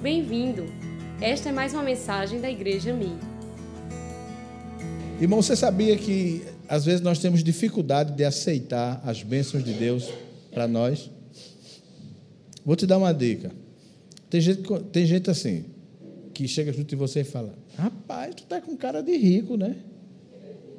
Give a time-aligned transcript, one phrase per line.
[0.00, 0.64] Bem-vindo!
[1.20, 3.16] Esta é mais uma mensagem da Igreja Mi.
[5.20, 10.08] Irmão, você sabia que às vezes nós temos dificuldade de aceitar as bênçãos de Deus
[10.52, 11.10] para nós?
[12.64, 13.50] Vou te dar uma dica.
[14.30, 14.62] Tem gente,
[14.92, 15.64] tem gente assim,
[16.32, 19.74] que chega junto de você e fala: Rapaz, tu tá com cara de rico, né?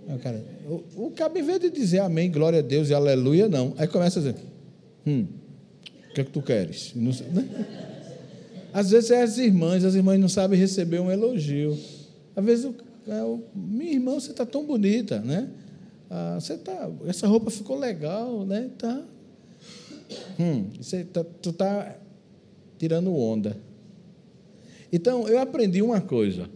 [0.07, 3.73] O cara, o, o cabo, de dizer amém, glória a Deus e aleluia, não.
[3.77, 4.35] Aí começa a dizer:
[5.05, 5.27] Hum,
[6.09, 6.93] o que é que tu queres?
[6.95, 7.98] Não, né?
[8.71, 11.77] Às vezes é as irmãs, as irmãs não sabem receber um elogio.
[12.35, 12.75] Às vezes, o,
[13.07, 15.49] é, minha irmã, você está tão bonita, né?
[16.09, 18.69] Ah, você tá, essa roupa ficou legal, né?
[18.77, 19.03] Tá.
[20.39, 21.97] Hum, você tá, tu está
[22.77, 23.57] tirando onda.
[24.91, 26.49] Então, eu aprendi uma coisa.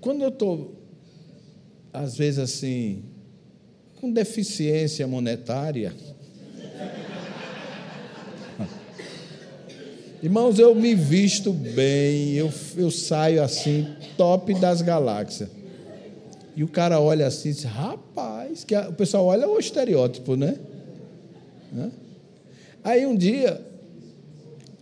[0.00, 0.76] Quando eu estou,
[1.92, 3.02] às vezes, assim,
[4.00, 5.94] com deficiência monetária,
[10.20, 15.48] Irmãos, eu me visto bem, eu, eu saio assim, top das galáxias.
[16.56, 20.34] E o cara olha assim e diz, rapaz, que a, o pessoal olha o estereótipo,
[20.34, 20.58] né?
[21.70, 21.92] né?
[22.82, 23.64] Aí um dia,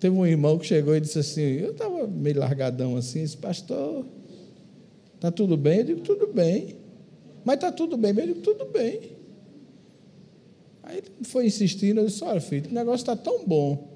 [0.01, 4.07] teve um irmão que chegou e disse assim, eu estava meio largadão assim, disse, pastor,
[5.17, 5.81] está tudo bem?
[5.81, 6.77] Eu digo, tudo bem.
[7.45, 8.13] Mas está tudo bem?
[8.17, 9.13] Eu digo, tudo bem.
[10.83, 13.96] Aí ele foi insistindo, eu disse, olha filho, o negócio está tão bom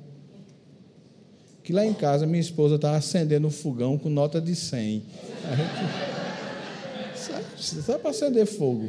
[1.62, 5.02] que lá em casa minha esposa estava acendendo um fogão com nota de 100.
[7.56, 8.88] Gente, só para acender fogo.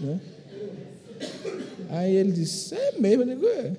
[0.00, 0.20] Né?
[1.90, 3.24] Aí ele disse, é mesmo?
[3.24, 3.72] Eu digo, é.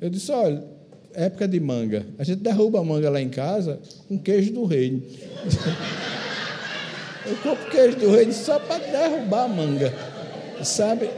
[0.00, 0.64] Eu disse, olha,
[1.12, 2.06] época de manga.
[2.18, 5.02] A gente derruba a manga lá em casa com queijo do reino.
[7.26, 9.92] Eu compro queijo do reino só para derrubar a manga.
[10.62, 11.10] Sabe?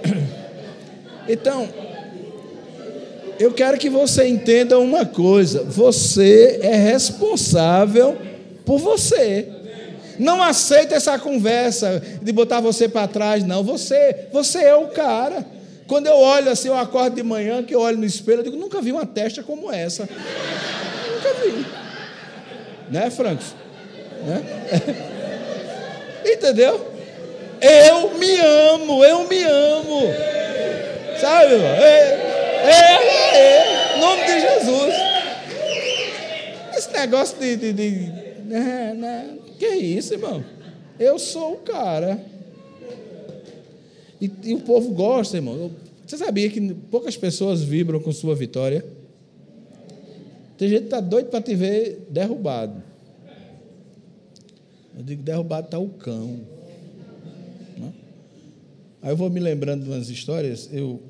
[1.28, 1.68] Então,
[3.40, 8.16] eu quero que você entenda uma coisa: você é responsável
[8.66, 9.48] por você.
[10.18, 13.64] Não aceita essa conversa de botar você para trás, não.
[13.64, 15.46] Você, você é o cara.
[15.86, 18.56] Quando eu olho assim, eu acordo de manhã, que eu olho no espelho, eu digo,
[18.56, 20.02] nunca vi uma testa como essa.
[20.02, 21.66] nunca vi.
[22.90, 23.54] Né, Francos?
[24.26, 24.42] Né?
[26.30, 26.92] Entendeu?
[27.62, 30.02] Eu me amo, eu me amo.
[31.18, 31.68] Sabe, irmão?
[31.68, 32.30] É,
[32.62, 34.94] é, em nome de Jesus.
[36.76, 37.56] Esse negócio de.
[37.56, 37.90] de, de
[38.44, 40.44] né, né, que é isso, irmão?
[40.98, 42.22] Eu sou o cara.
[44.20, 45.70] E, e o povo gosta, irmão.
[46.06, 48.84] Você sabia que poucas pessoas vibram com sua vitória?
[50.58, 52.82] Tem gente que está doido para te ver derrubado.
[54.96, 56.40] Eu digo, derrubado está o cão.
[57.78, 57.92] Né?
[59.00, 60.68] Aí eu vou me lembrando de umas histórias.
[60.70, 61.00] Eu,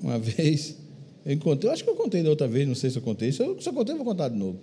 [0.00, 0.76] uma vez,
[1.26, 3.32] eu eu acho que eu contei da outra vez, não sei se eu contei.
[3.32, 4.58] Se eu, se eu contei, eu vou contar de novo.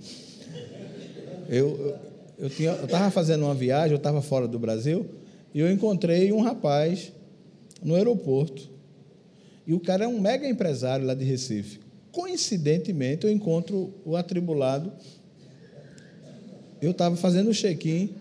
[1.50, 1.96] Eu
[2.38, 5.06] eu estava fazendo uma viagem, eu estava fora do Brasil,
[5.54, 7.12] e eu encontrei um rapaz
[7.82, 8.70] no aeroporto.
[9.66, 11.80] E o cara é um mega empresário lá de Recife.
[12.12, 14.92] Coincidentemente, eu encontro o atribulado.
[16.82, 18.14] Eu estava fazendo o check-in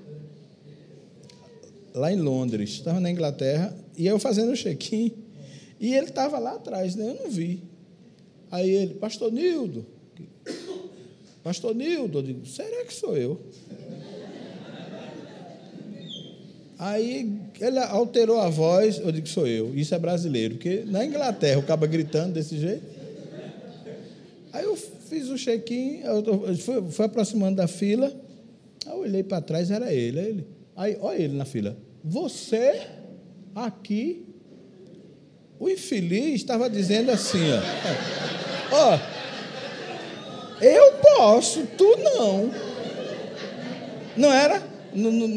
[1.94, 5.12] lá em Londres, estava na Inglaterra, e eu fazendo o check-in,
[5.81, 7.10] e ele estava lá atrás, né?
[7.10, 7.62] eu não vi.
[8.52, 9.86] Aí ele, Pastor Nildo,
[11.42, 13.40] Pastor Nildo, eu digo, será que sou eu?
[16.78, 19.74] Aí ele alterou a voz, eu digo, sou eu.
[19.74, 22.82] Isso é brasileiro, porque na Inglaterra o cabo gritando desse jeito.
[24.52, 26.02] Aí eu fiz o check-in,
[26.58, 28.14] fui, fui aproximando da fila,
[28.84, 30.20] aí eu olhei para trás, era ele.
[30.20, 30.46] Aí, ele,
[30.76, 31.74] aí olha ele na fila.
[32.04, 32.86] Você
[33.54, 34.26] aqui,
[35.58, 38.41] o infeliz estava dizendo assim, ó.
[38.72, 38.99] Ó,
[40.60, 42.50] eu posso, tu não.
[44.16, 44.62] Não era?
[44.94, 45.28] Não, não,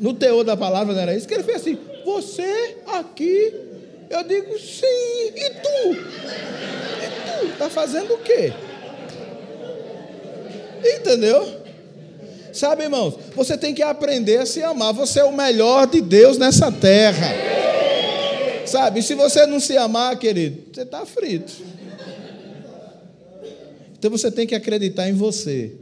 [0.00, 1.26] no teor da palavra não era isso?
[1.26, 3.64] Que ele fez assim: Você aqui.
[4.10, 5.32] Eu digo, sim.
[5.34, 5.92] E tu?
[5.92, 7.46] E tu?
[7.46, 8.52] Está fazendo o quê?
[10.84, 11.62] Entendeu?
[12.52, 14.92] Sabe, irmãos, você tem que aprender a se amar.
[14.92, 17.26] Você é o melhor de Deus nessa terra.
[18.66, 21.52] Sabe, se você não se amar, querido, você está frito.
[24.04, 25.76] Então você tem que acreditar em você.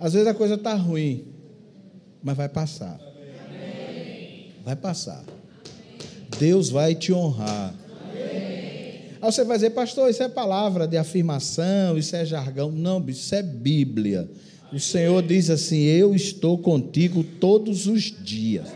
[0.00, 1.26] Às vezes a coisa está ruim
[2.22, 2.98] mas vai passar.
[4.64, 5.22] Vai passar.
[6.38, 7.74] Deus vai te honrar.
[9.20, 12.72] Aí você vai dizer, pastor, isso é palavra de afirmação, isso é jargão.
[12.72, 14.26] Não, isso é Bíblia.
[14.72, 18.68] O Senhor diz assim: Eu estou contigo todos os dias.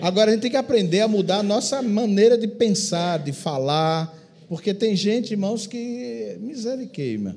[0.00, 4.21] Agora a gente tem que aprender a mudar a nossa maneira de pensar, de falar,
[4.52, 6.36] Porque tem gente, irmãos, que.
[6.38, 7.34] Misericórdia.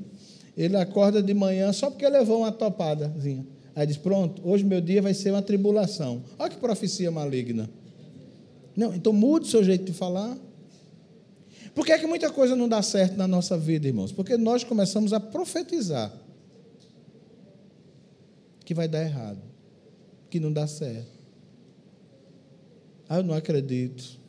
[0.58, 3.48] Ele acorda de manhã só porque levou uma topadazinha.
[3.74, 6.22] Aí diz: Pronto, hoje meu dia vai ser uma tribulação.
[6.38, 7.70] Olha que profecia maligna.
[8.76, 10.38] Não, então mude o seu jeito de falar.
[11.74, 14.12] Por que, é que muita coisa não dá certo na nossa vida, irmãos?
[14.12, 16.12] Porque nós começamos a profetizar
[18.66, 19.40] que vai dar errado,
[20.30, 21.08] que não dá certo.
[23.08, 24.20] Ah, eu não acredito.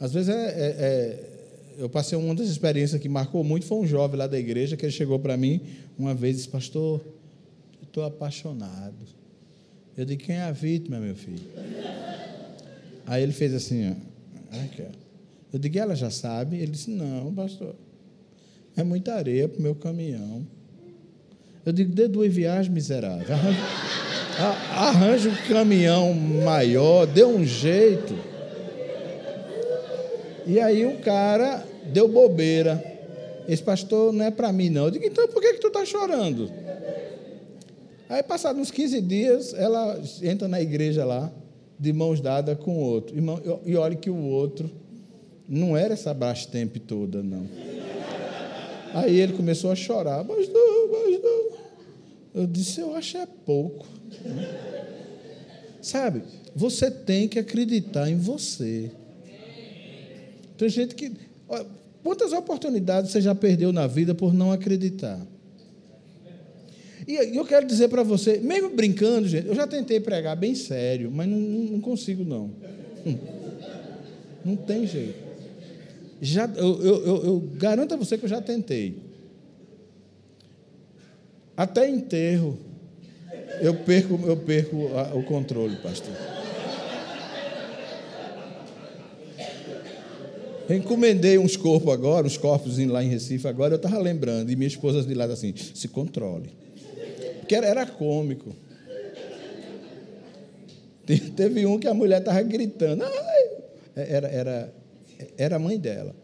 [0.00, 1.33] Às vezes é, é, é,
[1.78, 4.84] eu passei uma das experiências que marcou muito foi um jovem lá da igreja que
[4.84, 5.60] ele chegou para mim
[5.98, 7.00] uma vez e disse, pastor,
[7.82, 8.94] estou apaixonado.
[9.96, 11.42] Eu disse, quem é a vítima, meu filho?
[13.06, 13.94] Aí ele fez assim, ó.
[15.52, 16.56] Eu digo, ela já sabe?
[16.56, 17.76] Ele disse, não, pastor.
[18.76, 20.44] É muita areia para o meu caminhão.
[21.64, 23.26] Eu digo, dê duas viagens, miserável.
[24.72, 28.14] Arranja um caminhão maior, dê um jeito.
[30.46, 32.82] E aí o cara deu bobeira.
[33.48, 34.86] Esse pastor não é para mim, não.
[34.86, 36.50] Eu digo, então por que, que tu está chorando?
[38.08, 41.32] Aí, passados uns 15 dias, ela entra na igreja lá,
[41.78, 43.16] de mãos dadas com o outro.
[43.64, 44.70] E olha que o outro
[45.48, 47.46] não era essa Brastemp toda, não.
[48.94, 50.24] Aí ele começou a chorar.
[50.24, 51.58] Pastor, pastor.
[52.34, 53.86] Eu disse, eu acho é pouco.
[55.80, 56.22] Sabe,
[56.54, 58.90] você tem que acreditar em você.
[60.64, 61.12] Tem gente que.
[62.02, 65.20] Quantas oportunidades você já perdeu na vida por não acreditar?
[67.06, 71.10] E eu quero dizer para você, mesmo brincando, gente, eu já tentei pregar bem sério,
[71.10, 72.50] mas não, não consigo, não.
[73.06, 73.18] Hum.
[74.42, 75.22] Não tem jeito.
[76.22, 78.96] Já, eu, eu, eu, garanto a você que eu já tentei.
[81.54, 82.58] Até enterro,
[83.60, 84.76] eu perco, eu perco
[85.14, 86.33] o controle, pastor.
[90.70, 94.68] Encomendei uns corpos agora, uns corpos lá em Recife agora, eu estava lembrando, e minha
[94.68, 96.50] esposa de lado assim, se controle.
[97.40, 98.54] Porque era, era cômico.
[101.36, 103.34] Teve um que a mulher estava gritando, Ai!
[103.96, 104.74] Era, era,
[105.36, 106.14] era a mãe dela.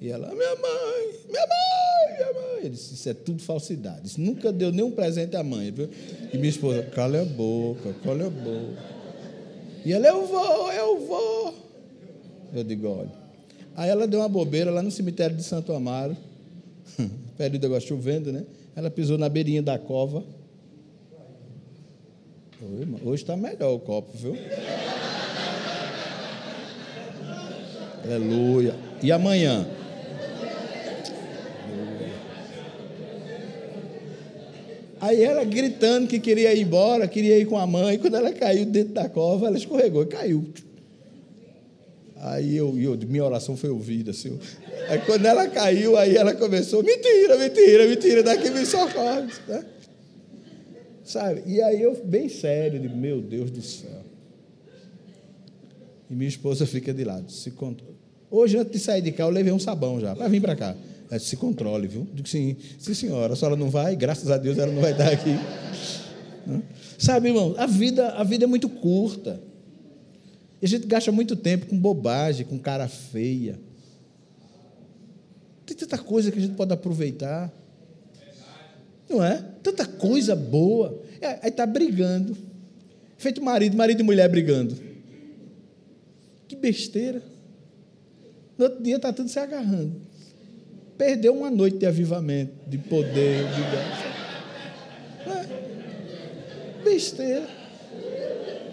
[0.00, 2.58] E ela, minha mãe, minha mãe, minha mãe.
[2.60, 4.06] Ele disse, isso é tudo falsidade.
[4.06, 5.70] Isso nunca deu nenhum presente à mãe.
[5.70, 5.88] Viu?
[6.32, 8.82] E minha esposa, cala a boca, cala a boca.
[9.84, 11.54] E ela, eu vou, eu vou.
[12.54, 13.19] Eu digo, olha.
[13.76, 16.16] Aí ela deu uma bobeira lá no cemitério de Santo Amaro.
[17.36, 18.44] Período agora chovendo, né?
[18.76, 20.24] Ela pisou na beirinha da cova.
[23.02, 24.36] Hoje está melhor o copo, viu?
[28.04, 28.74] Aleluia.
[29.02, 29.66] E amanhã?
[35.00, 37.98] Aí ela gritando que queria ir embora, queria ir com a mãe.
[37.98, 40.52] Quando ela caiu dentro da cova, ela escorregou e caiu.
[42.20, 44.10] Aí eu, eu minha oração foi ouvida.
[44.10, 44.38] Assim,
[44.88, 49.28] aí quando ela caiu, aí ela começou, mentira, mentira, mentira, daqui me socorre.
[49.48, 49.64] Né?
[51.02, 51.42] Sabe?
[51.46, 54.04] E aí eu, bem sério, meu Deus do céu.
[56.10, 57.32] E minha esposa fica de lado.
[57.32, 57.52] Se
[58.30, 60.76] Hoje, antes de sair de cá, eu levei um sabão já, para vir para cá.
[61.18, 62.06] Se controle, viu?
[62.14, 65.10] Digo sim, sim, senhora, a senhora não vai, graças a Deus ela não vai estar
[65.10, 65.36] aqui.
[66.98, 69.40] Sabe, irmão, a vida, a vida é muito curta.
[70.60, 73.58] E a gente gasta muito tempo com bobagem, com cara feia.
[75.64, 77.52] Tem tanta coisa que a gente pode aproveitar.
[79.08, 79.42] Não é?
[79.62, 81.02] Tanta coisa boa.
[81.20, 82.36] É, aí está brigando.
[83.16, 84.76] Feito marido, marido e mulher brigando.
[86.46, 87.22] Que besteira.
[88.58, 90.10] No outro dia está tudo se agarrando
[91.00, 93.62] perdeu uma noite de avivamento, de poder, de.
[95.30, 95.46] É.
[96.84, 97.48] Besteira.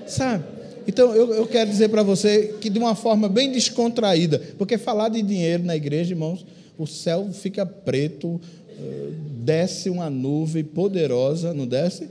[0.06, 0.44] Sabe?
[0.88, 5.10] Então, eu, eu quero dizer para você que de uma forma bem descontraída, porque falar
[5.10, 6.46] de dinheiro na igreja, irmãos,
[6.77, 8.39] o céu fica preto,
[8.79, 9.10] eh,
[9.44, 12.08] desce uma nuvem poderosa, não desce?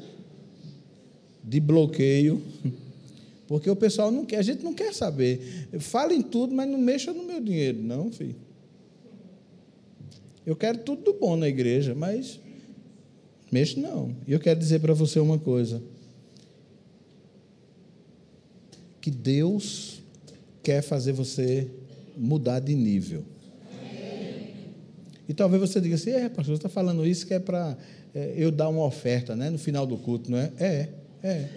[1.43, 2.43] De bloqueio.
[3.49, 5.69] Porque o pessoal não quer, a gente não quer saber.
[5.79, 8.35] Fala em tudo, mas não mexa no meu dinheiro, não, filho.
[10.45, 12.41] Eu quero tudo do bom na igreja, mas
[13.51, 14.15] mexe não.
[14.27, 15.81] E eu quero dizer para você uma coisa.
[19.07, 20.03] Que Deus
[20.65, 21.71] quer fazer você
[22.17, 23.23] mudar de nível.
[25.29, 27.79] E talvez você diga assim, é, pastor, você está falando isso que é para
[28.13, 30.51] é, eu dar uma oferta né, no final do culto, não é?
[30.59, 30.89] É,
[31.23, 31.49] é.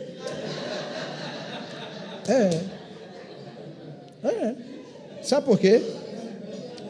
[2.27, 2.61] É.
[4.27, 4.55] É.
[5.23, 5.81] Sabe por quê?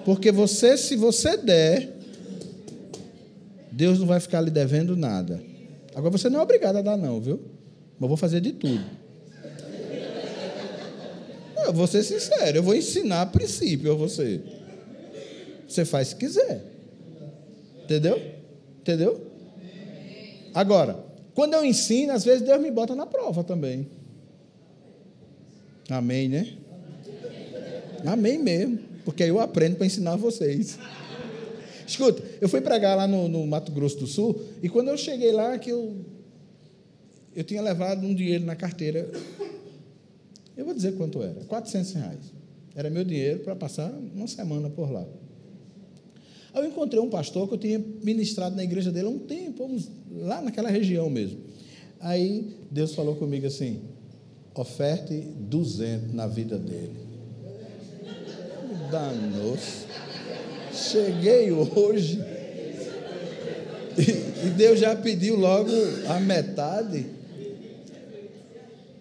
[0.03, 1.89] Porque você, se você der,
[3.71, 5.41] Deus não vai ficar lhe devendo nada.
[5.95, 7.39] Agora você não é obrigado a dar, não, viu?
[7.97, 8.98] Mas vou fazer de tudo.
[11.69, 14.41] Eu vou ser sincero, eu vou ensinar princípio a você.
[15.67, 16.65] Você faz se quiser.
[17.83, 18.19] Entendeu?
[18.79, 19.21] Entendeu?
[20.51, 20.97] Agora,
[21.35, 23.87] quando eu ensino, às vezes Deus me bota na prova também.
[25.91, 26.57] Amém, né?
[28.03, 28.79] Amém mesmo.
[29.05, 30.79] Porque eu aprendo para ensinar vocês.
[31.85, 35.31] Escuta, eu fui pregar lá no, no, Mato Grosso do Sul, e quando eu cheguei
[35.31, 35.97] lá, que eu,
[37.35, 39.07] eu tinha levado um dinheiro na carteira.
[40.59, 42.33] Eu vou dizer quanto era: 400 reais.
[42.75, 45.05] Era meu dinheiro para passar uma semana por lá.
[46.53, 49.69] Aí eu encontrei um pastor que eu tinha ministrado na igreja dele há um tempo,
[50.11, 51.39] lá naquela região mesmo.
[52.01, 53.79] Aí Deus falou comigo assim:
[54.53, 57.07] oferte 200 na vida dele.
[58.91, 59.85] Danou-se.
[60.73, 62.21] Cheguei hoje.
[63.97, 65.71] E Deus já pediu logo
[66.09, 67.18] a metade.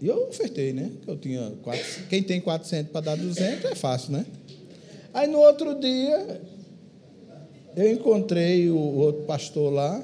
[0.01, 0.91] E eu ofertei, né?
[1.07, 4.25] Eu tinha quatro, quem tem 400 para dar 200 é fácil, né?
[5.13, 6.41] Aí no outro dia
[7.77, 10.01] eu encontrei o outro pastor lá.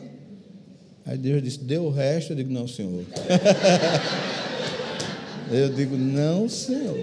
[1.06, 2.32] Aí Deus disse: "Deu o resto".
[2.32, 3.04] Eu digo: "Não, Senhor".
[5.52, 6.98] eu digo: "Não, Senhor".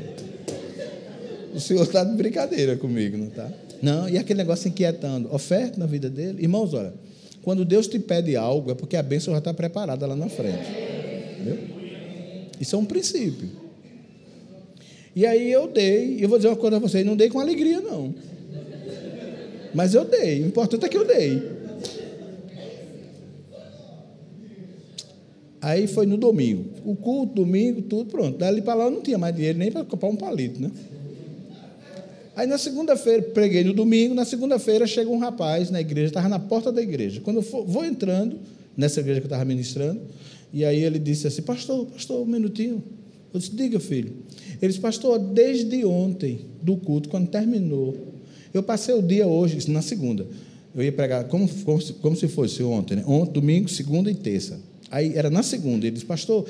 [1.53, 3.49] O Senhor está de brincadeira comigo, não está?
[3.81, 5.33] Não, e aquele negócio inquietando.
[5.33, 6.41] Oferta na vida dele.
[6.41, 6.93] Irmãos, olha,
[7.41, 10.59] quando Deus te pede algo, é porque a bênção já está preparada lá na frente.
[11.39, 11.80] Entendeu?
[12.61, 13.49] Isso é um princípio.
[15.15, 17.39] E aí eu dei, e eu vou dizer uma coisa a vocês, não dei com
[17.39, 18.13] alegria, não.
[19.73, 21.41] Mas eu dei, o importante é que eu dei.
[25.59, 26.65] Aí foi no domingo.
[26.85, 28.37] O culto, domingo, tudo pronto.
[28.37, 30.71] Dali para lá eu não tinha mais dinheiro nem para comprar um palito, né?
[32.35, 36.39] Aí na segunda-feira, preguei no domingo, na segunda-feira chega um rapaz na igreja, estava na
[36.39, 37.21] porta da igreja.
[37.21, 38.39] Quando eu for, vou entrando,
[38.77, 40.01] nessa igreja que eu estava ministrando,
[40.53, 42.83] e aí ele disse assim, pastor, pastor, um minutinho.
[43.33, 44.13] Eu disse, diga, filho.
[44.61, 47.95] Ele disse, pastor, desde ontem do culto, quando terminou,
[48.53, 50.27] eu passei o dia hoje, na segunda,
[50.75, 53.03] eu ia pregar como, como, como se fosse ontem, né?
[53.07, 54.59] Ontem, domingo, segunda e terça.
[54.89, 56.45] Aí era na segunda, ele disse, pastor,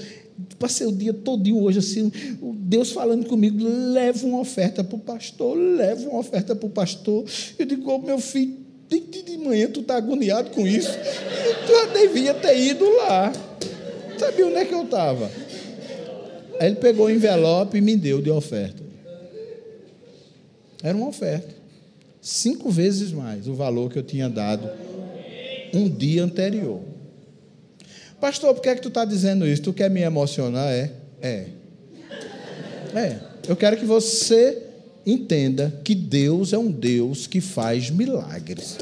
[0.57, 5.57] Passei o dia todinho hoje assim, Deus falando comigo, leva uma oferta para o pastor,
[5.57, 7.25] leva uma oferta para o pastor.
[7.59, 8.57] Eu digo, oh, meu filho,
[8.89, 10.89] de, de manhã tu está agoniado com isso.
[11.65, 13.31] Tu já devia ter ido lá.
[14.21, 15.31] Sabia onde é que eu estava?
[16.59, 18.83] Aí ele pegou o envelope e me deu de oferta.
[20.83, 21.55] Era uma oferta.
[22.21, 24.69] Cinco vezes mais o valor que eu tinha dado
[25.73, 26.81] um dia anterior.
[28.19, 29.63] Pastor, por que é que tu está dizendo isso?
[29.63, 30.71] Tu quer me emocionar?
[30.71, 30.91] É.
[31.19, 31.45] É.
[32.93, 33.19] É.
[33.47, 34.61] Eu quero que você
[35.03, 38.77] entenda que Deus é um Deus que faz milagres.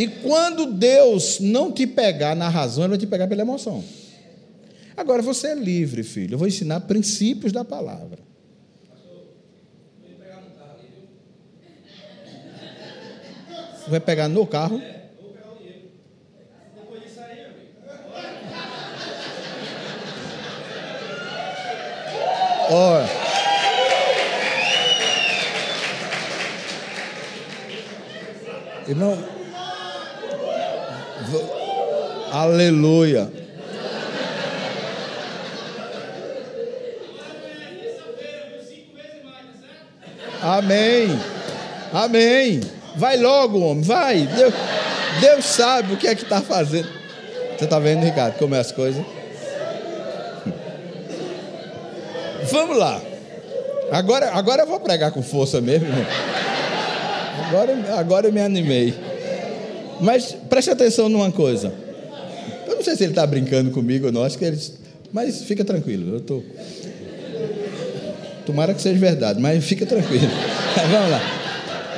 [0.00, 3.84] E quando Deus não te pegar na razão, Ele vai te pegar pela emoção.
[4.96, 6.32] Agora você é livre, filho.
[6.32, 8.18] Eu vou ensinar princípios da palavra.
[13.88, 14.80] Vai pegar no carro?
[22.70, 23.06] Olha.
[28.88, 29.39] Irmão,
[32.30, 33.30] aleluia.
[40.42, 41.18] Amém.
[41.92, 42.60] Amém.
[42.96, 44.26] Vai logo, homem, vai.
[44.26, 44.54] Deus,
[45.20, 46.88] Deus sabe o que é que está fazendo.
[47.56, 49.04] Você está vendo, Ricardo, como é as coisas?
[52.50, 53.00] Vamos lá.
[53.92, 55.88] Agora, agora eu vou pregar com força mesmo.
[57.46, 58.94] Agora, agora eu me animei.
[60.00, 61.72] Mas preste atenção numa coisa.
[62.80, 64.58] Não sei se ele está brincando comigo ou não, acho que ele.
[65.12, 66.42] Mas fica tranquilo, eu tô.
[68.46, 70.26] Tomara que seja verdade, mas fica tranquilo.
[70.90, 71.20] Vamos lá.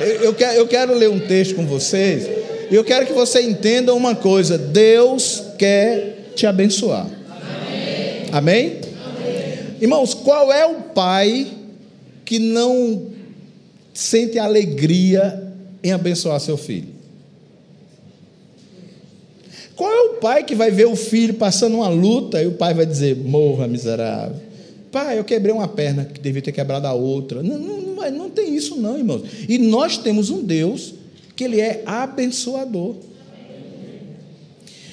[0.01, 2.27] Eu, eu, quero, eu quero ler um texto com vocês.
[2.69, 7.07] E eu quero que você entenda uma coisa: Deus quer te abençoar.
[8.29, 8.29] Amém?
[8.33, 8.81] Amém?
[9.79, 11.47] Irmãos, qual é o pai
[12.25, 13.03] que não
[13.93, 15.49] sente alegria
[15.81, 16.92] em abençoar seu filho?
[19.75, 22.73] Qual é o pai que vai ver o filho passando uma luta e o pai
[22.73, 24.37] vai dizer: morra, miserável?
[24.91, 27.41] Pai, eu quebrei uma perna que devia ter quebrado a outra.
[27.41, 29.23] Não, não, não, tem isso, não, irmãos.
[29.49, 30.93] E nós temos um Deus
[31.35, 32.95] que Ele é abençoador.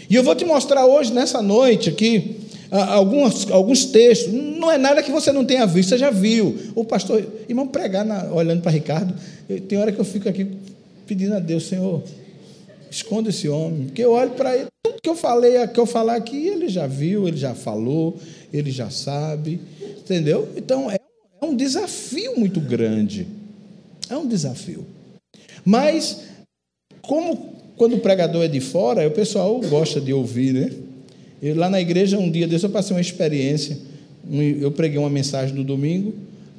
[0.08, 2.36] E eu vou te mostrar hoje, nessa noite aqui,
[2.70, 6.56] alguns, alguns textos, não é nada que você não tenha visto, você já viu.
[6.74, 9.14] O pastor, irmão, pregar na, olhando para Ricardo,
[9.68, 10.46] tem hora que eu fico aqui
[11.06, 12.02] pedindo a Deus, Senhor,
[12.90, 16.16] esconda esse homem, porque eu olho para ele, tudo que eu falei, que eu falar
[16.16, 18.18] aqui, ele já viu, ele já falou,
[18.52, 19.60] ele já sabe,
[19.98, 20.48] entendeu?
[20.56, 20.98] Então é,
[21.40, 23.26] é um desafio muito grande,
[24.08, 24.84] é um desafio.
[25.64, 26.22] Mas,
[27.02, 30.70] como quando o pregador é de fora, o pessoal gosta de ouvir, né?
[31.42, 33.78] Eu, lá na igreja, um dia desse, eu passei uma experiência.
[34.60, 36.12] Eu preguei uma mensagem no domingo,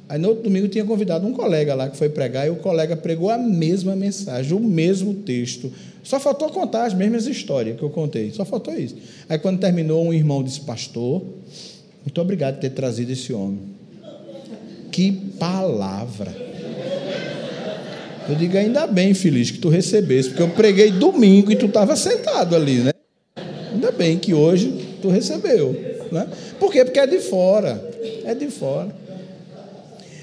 [0.08, 2.96] Aí no outro domingo tinha convidado um colega lá que foi pregar, e o colega
[2.96, 5.72] pregou a mesma mensagem, o mesmo texto.
[6.02, 8.96] Só faltou contar as mesmas histórias que eu contei, só faltou isso.
[9.28, 11.22] Aí quando terminou, um irmão disse: Pastor,
[12.04, 13.60] muito obrigado por ter trazido esse homem.
[14.90, 16.52] Que palavra!
[18.28, 21.96] Eu digo, ainda bem, feliz, que tu recebesse, porque eu preguei domingo e tu estava
[21.96, 22.92] sentado ali, né?
[23.72, 25.72] Ainda bem que hoje tu recebeu.
[26.10, 26.28] Né?
[26.60, 26.84] Por quê?
[26.84, 27.82] Porque é de fora.
[28.24, 28.94] É de fora.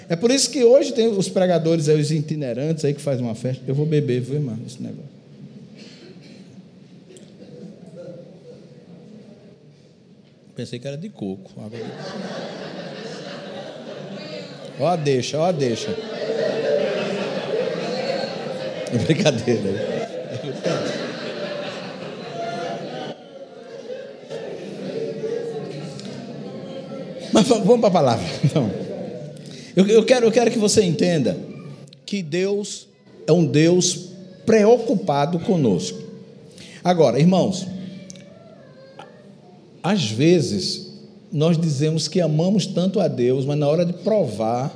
[0.09, 3.35] É por isso que hoje tem os pregadores, aí, os itinerantes aí que fazem uma
[3.35, 3.63] festa.
[3.67, 5.19] Eu vou beber, viu, irmão, esse negócio.
[10.55, 11.51] Pensei que era de coco.
[14.79, 15.91] Ó deixa, ó deixa.
[18.91, 19.69] É brincadeira.
[19.69, 21.09] É brincadeira.
[27.31, 28.25] Mas vamos para a palavra.
[28.43, 28.88] Então.
[29.75, 31.37] Eu, eu, quero, eu quero que você entenda
[32.05, 32.87] que Deus
[33.27, 34.09] é um Deus
[34.45, 35.99] preocupado conosco.
[36.83, 37.67] Agora, irmãos,
[39.83, 40.89] às vezes
[41.31, 44.75] nós dizemos que amamos tanto a Deus, mas na hora de provar,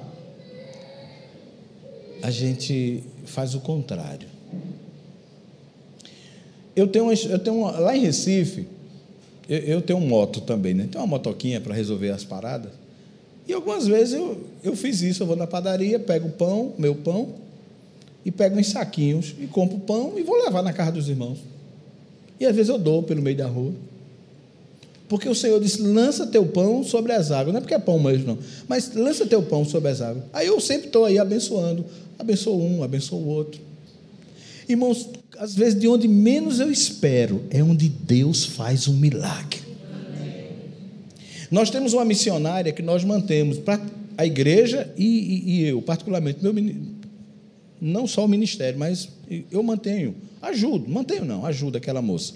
[2.21, 4.27] a gente faz o contrário.
[6.75, 8.67] Eu tenho, eu tenho uma, lá em Recife,
[9.49, 10.87] eu, eu tenho um moto também, né?
[10.89, 12.82] Tem uma motoquinha para resolver as paradas.
[13.47, 16.95] E algumas vezes eu, eu fiz isso, eu vou na padaria, pego o pão, meu
[16.95, 17.29] pão,
[18.25, 21.39] e pego uns saquinhos e compro pão e vou levar na casa dos irmãos.
[22.39, 23.73] E às vezes eu dou pelo meio da rua.
[25.09, 27.53] Porque o Senhor disse: lança teu pão sobre as águas.
[27.53, 28.37] Não é porque é pão mesmo, não.
[28.67, 30.23] Mas lança teu pão sobre as águas.
[30.31, 31.85] Aí eu sempre estou aí abençoando.
[32.17, 33.59] Abençoo um, abençoo o outro.
[34.67, 39.62] Irmãos, às vezes de onde menos eu espero é onde Deus faz um milagre.
[41.53, 43.79] Nós temos uma missionária que nós mantemos para
[44.17, 46.51] a igreja e, e, e, eu, particularmente, meu,
[47.79, 49.07] não só o ministério, mas
[49.51, 52.33] eu mantenho, ajudo, mantenho não, ajudo aquela moça.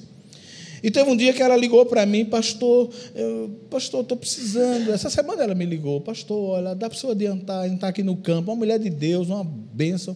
[0.84, 4.91] E teve um dia que ela ligou para mim, pastor, eu, pastor, estou precisando.
[4.91, 7.88] Essa semana ela me ligou, pastor, olha, dá para o senhor adiantar, a gente está
[7.88, 10.15] aqui no campo, uma mulher de Deus, uma bênção.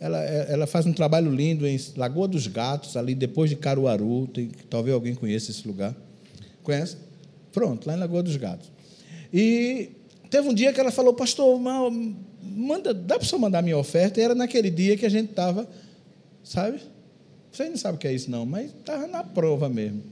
[0.00, 4.50] Ela, ela faz um trabalho lindo em Lagoa dos Gatos, ali depois de Caruaru, tem,
[4.70, 5.94] talvez alguém conheça esse lugar.
[6.62, 7.07] Conhece?
[7.52, 8.70] Pronto, lá em Lagoa dos Gatos.
[9.32, 9.90] E
[10.30, 11.58] teve um dia que ela falou, pastor,
[12.42, 14.20] manda, dá para você mandar minha oferta?
[14.20, 15.68] E era naquele dia que a gente estava,
[16.42, 16.80] sabe?
[17.50, 20.02] Você não sabe o que é isso, não, mas estava na prova mesmo.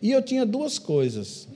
[0.00, 1.46] E eu tinha duas coisas.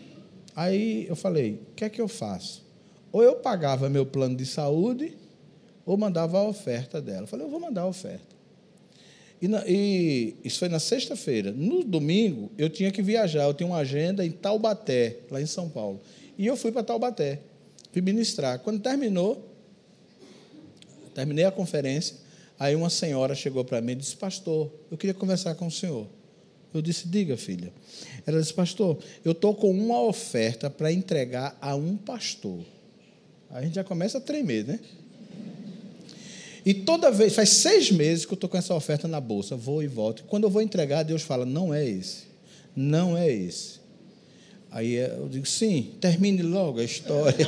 [0.55, 2.65] Aí eu falei, o que é que eu faço?
[3.11, 5.17] Ou eu pagava meu plano de saúde,
[5.85, 7.23] ou mandava a oferta dela.
[7.23, 8.36] Eu falei, eu vou mandar a oferta.
[9.41, 11.53] E, na, e, isso foi na sexta-feira.
[11.53, 13.45] No domingo, eu tinha que viajar.
[13.45, 16.01] Eu tinha uma agenda em Taubaté, lá em São Paulo.
[16.39, 17.41] E eu fui para Taubaté,
[17.93, 18.59] fui ministrar.
[18.61, 19.47] Quando terminou,
[21.15, 22.17] terminei a conferência,
[22.59, 26.07] aí uma senhora chegou para mim e disse: Pastor, eu queria conversar com o senhor.
[26.73, 27.73] Eu disse: Diga, filha.
[28.27, 32.61] Ela disse: Pastor, eu estou com uma oferta para entregar a um pastor.
[33.51, 34.81] A gente já começa a tremer, né?
[36.67, 39.85] E toda vez, faz seis meses que eu estou com essa oferta na bolsa, vou
[39.85, 40.25] e volto.
[40.25, 42.25] Quando eu vou entregar, Deus fala: não é esse,
[42.75, 43.79] não é esse.
[44.69, 47.47] Aí eu digo: sim, termine logo a história.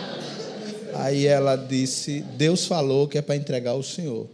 [0.92, 4.28] Aí ela disse: Deus falou que é para entregar ao Senhor.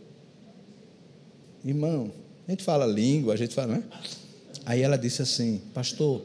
[1.64, 2.10] Irmão,
[2.48, 3.84] a gente fala língua, a gente fala, né?
[4.66, 6.22] Aí ela disse assim: Pastor,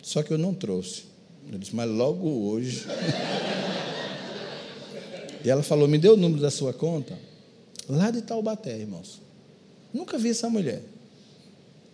[0.00, 1.02] só que eu não trouxe.
[1.50, 2.86] Eu disse: Mas logo hoje.
[5.46, 7.16] E ela falou: Me deu o número da sua conta?
[7.88, 9.22] Lá de Taubaté, irmãos.
[9.94, 10.82] Nunca vi essa mulher.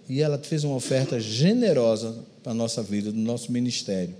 [0.08, 4.14] E ela fez uma oferta generosa para a nossa vida, do nosso ministério.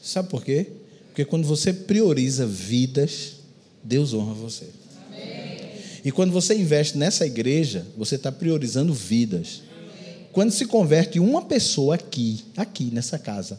[0.00, 0.68] Sabe por quê?
[1.08, 3.32] Porque quando você prioriza vidas,
[3.82, 4.66] Deus honra você.
[5.08, 5.72] Amém.
[6.04, 9.62] E quando você investe nessa igreja, você está priorizando vidas.
[9.68, 10.28] Amém.
[10.32, 13.58] Quando se converte uma pessoa aqui, aqui nessa casa,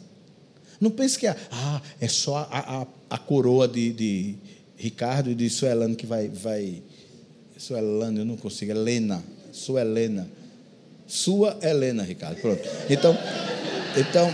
[0.79, 4.35] não pense que ah, é só a, a, a coroa de, de
[4.77, 6.83] Ricardo e de Suelano que vai, vai.
[7.57, 9.23] Suelano, eu não consigo, Helena.
[9.51, 10.29] Suelena.
[11.07, 12.39] Sua Helena, Ricardo.
[12.39, 12.61] Pronto.
[12.89, 13.17] Então,
[13.95, 14.33] então,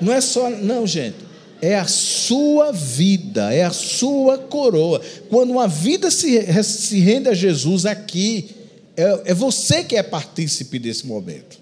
[0.00, 0.48] não é só.
[0.50, 1.28] Não, gente.
[1.60, 5.02] É a sua vida, é a sua coroa.
[5.28, 8.48] Quando uma vida se, se rende a Jesus aqui,
[8.96, 11.58] é, é você que é partícipe desse momento.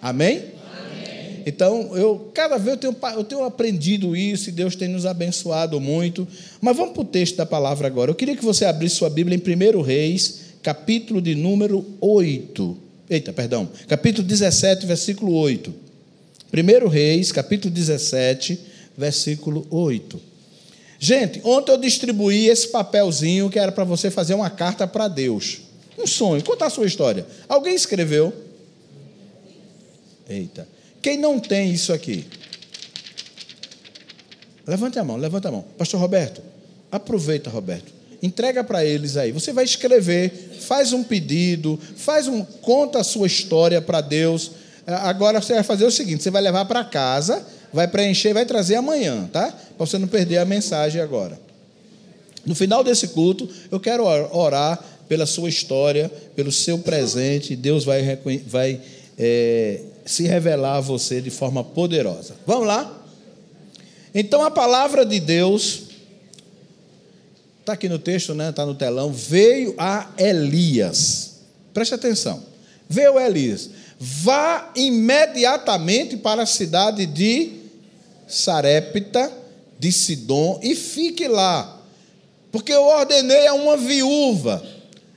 [0.00, 0.53] Amém?
[1.46, 5.80] Então, eu cada vez eu tenho, eu tenho aprendido isso e Deus tem nos abençoado
[5.80, 6.26] muito.
[6.60, 8.10] Mas vamos para o texto da palavra agora.
[8.10, 12.78] Eu queria que você abrisse sua Bíblia em 1 Reis, capítulo de número 8.
[13.10, 13.68] Eita, perdão.
[13.86, 15.74] Capítulo 17, versículo 8.
[16.52, 18.58] 1 Reis, capítulo 17,
[18.96, 20.34] versículo 8.
[20.98, 25.60] Gente, ontem eu distribuí esse papelzinho que era para você fazer uma carta para Deus.
[25.98, 27.26] Um sonho, contar a sua história.
[27.46, 28.32] Alguém escreveu?
[30.28, 30.66] Eita.
[31.04, 32.24] Quem não tem isso aqui?
[34.66, 35.62] Levante a mão, levante a mão.
[35.76, 36.40] Pastor Roberto,
[36.90, 37.92] aproveita, Roberto.
[38.22, 39.30] Entrega para eles aí.
[39.30, 44.52] Você vai escrever, faz um pedido, faz um conta a sua história para Deus.
[44.86, 48.76] Agora você vai fazer o seguinte, você vai levar para casa, vai preencher vai trazer
[48.76, 49.52] amanhã, tá?
[49.76, 51.38] Para você não perder a mensagem agora.
[52.46, 58.18] No final desse culto, eu quero orar pela sua história, pelo seu presente, Deus vai,
[58.46, 58.80] vai
[59.18, 62.36] é, se revelar a você de forma poderosa.
[62.46, 63.02] Vamos lá?
[64.14, 65.84] Então a palavra de Deus,
[67.60, 68.50] está aqui no texto, né?
[68.50, 69.12] Está no telão.
[69.12, 71.40] Veio a Elias.
[71.72, 72.42] Preste atenção.
[72.88, 73.70] Veio Elias.
[73.98, 77.52] Vá imediatamente para a cidade de
[78.28, 79.32] Sarepta
[79.78, 81.80] de Sidom e fique lá,
[82.50, 84.64] porque eu ordenei a uma viúva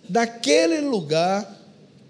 [0.10, 1.57] daquele lugar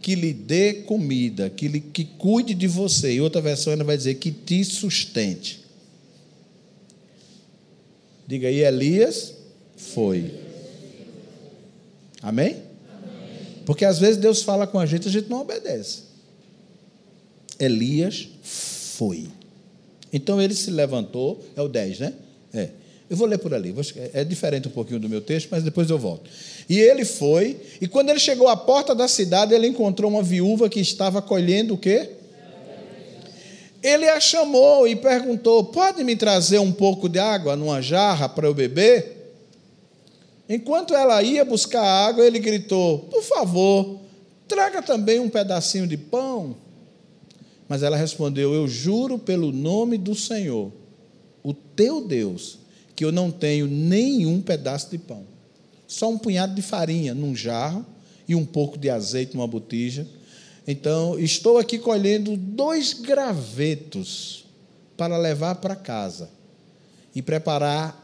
[0.01, 3.13] que lhe dê comida, que, lhe, que cuide de você.
[3.13, 5.61] E outra versão ainda vai dizer que te sustente.
[8.27, 9.33] Diga aí, Elias
[9.75, 10.33] foi.
[12.21, 12.57] Amém?
[13.65, 16.03] Porque às vezes Deus fala com a gente e a gente não obedece.
[17.59, 19.27] Elias foi.
[20.11, 22.13] Então ele se levantou, é o 10, né?
[23.09, 23.73] Eu vou ler por ali,
[24.13, 26.29] é diferente um pouquinho do meu texto, mas depois eu volto.
[26.67, 30.69] E ele foi, e quando ele chegou à porta da cidade, ele encontrou uma viúva
[30.69, 32.09] que estava colhendo o quê?
[33.81, 38.47] Ele a chamou e perguntou: Pode me trazer um pouco de água numa jarra para
[38.47, 39.15] eu beber?
[40.49, 43.99] Enquanto ela ia buscar água, ele gritou: Por favor,
[44.47, 46.55] traga também um pedacinho de pão.
[47.69, 50.71] Mas ela respondeu: Eu juro pelo nome do Senhor,
[51.43, 52.59] o teu Deus,
[52.97, 55.23] que eu não tenho nenhum pedaço de pão.
[55.87, 57.85] Só um punhado de farinha num jarro
[58.27, 60.07] e um pouco de azeite numa botija.
[60.67, 64.45] Então, estou aqui colhendo dois gravetos
[64.97, 66.27] para levar para casa
[67.13, 68.03] e preparar.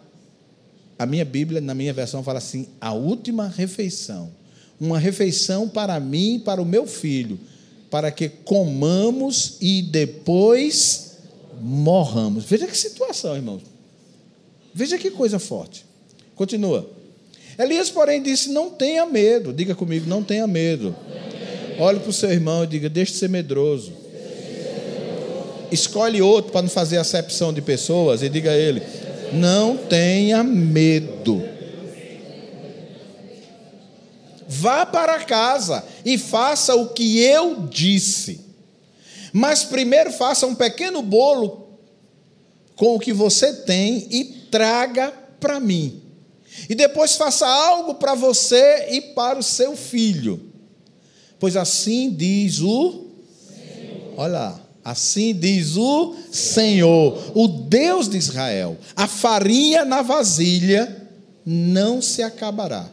[1.00, 4.32] A minha Bíblia, na minha versão, fala assim: a última refeição.
[4.80, 7.40] Uma refeição para mim e para o meu filho,
[7.90, 11.18] para que comamos e depois
[11.60, 12.46] morramos.
[12.46, 13.73] Veja que situação, irmãos.
[14.74, 15.86] Veja que coisa forte.
[16.36, 16.90] Continua.
[17.58, 19.54] Elias, porém, disse: Não tenha medo.
[19.54, 20.96] Diga comigo: Não tenha medo.
[21.80, 23.94] Olhe para o seu irmão e diga: Deixe de ser medroso.
[25.72, 28.82] Escolhe outro para não fazer acepção de pessoas e diga a ele:
[29.34, 31.44] Não tenha medo.
[34.48, 38.42] Vá para casa e faça o que eu disse.
[39.32, 41.68] Mas primeiro faça um pequeno bolo
[42.76, 46.00] com o que você tem e traga para mim.
[46.70, 50.40] E depois faça algo para você e para o seu filho.
[51.40, 53.08] Pois assim diz o
[53.48, 54.14] Senhor.
[54.16, 54.60] Olha lá.
[54.86, 61.08] Assim diz o Senhor, o Deus de Israel: a farinha na vasilha
[61.46, 62.90] não se acabará,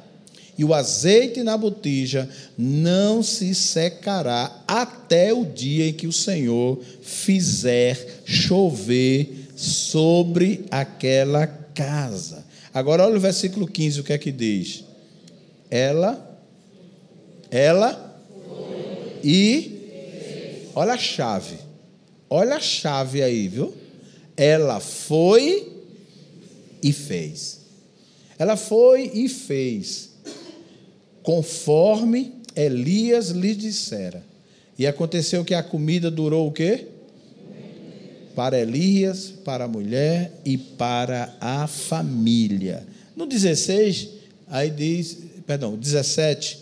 [0.57, 6.79] e o azeite na botija não se secará, até o dia em que o Senhor
[7.03, 12.46] fizer chover sobre aquela casa.
[12.73, 14.85] Agora olha o versículo 15, o que é que diz?
[15.70, 16.40] Ela,
[17.51, 18.18] ela
[19.23, 21.59] e olha a chave.
[22.31, 23.75] Olha a chave aí, viu?
[24.35, 25.70] Ela foi
[26.83, 27.61] e fez.
[28.38, 30.11] Ela foi e fez
[31.23, 34.25] conforme Elias lhe dissera.
[34.79, 36.87] E aconteceu que a comida durou o quê?
[38.35, 42.87] Para Elias, para a mulher e para a família.
[43.16, 44.09] No 16,
[44.49, 46.59] aí diz, perdão, 17,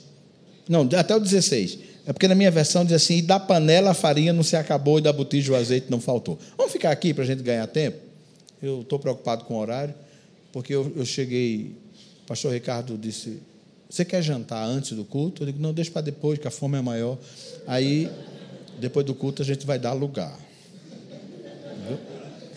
[0.68, 1.78] não, até o 16.
[2.06, 4.98] É porque na minha versão diz assim: e da panela a farinha não se acabou
[4.98, 6.38] e da botija o azeite não faltou.
[6.56, 7.98] Vamos ficar aqui para a gente ganhar tempo?
[8.62, 9.94] Eu estou preocupado com o horário,
[10.52, 11.76] porque eu, eu cheguei,
[12.24, 13.40] o pastor Ricardo disse:
[13.90, 15.42] Você quer jantar antes do culto?
[15.42, 17.18] Eu digo: Não, deixa para depois, que a fome é maior.
[17.66, 18.10] Aí,
[18.80, 20.34] depois do culto, a gente vai dar lugar.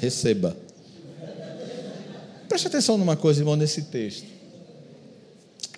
[0.01, 0.57] Receba.
[2.49, 4.25] Preste atenção numa coisa, irmão, nesse texto.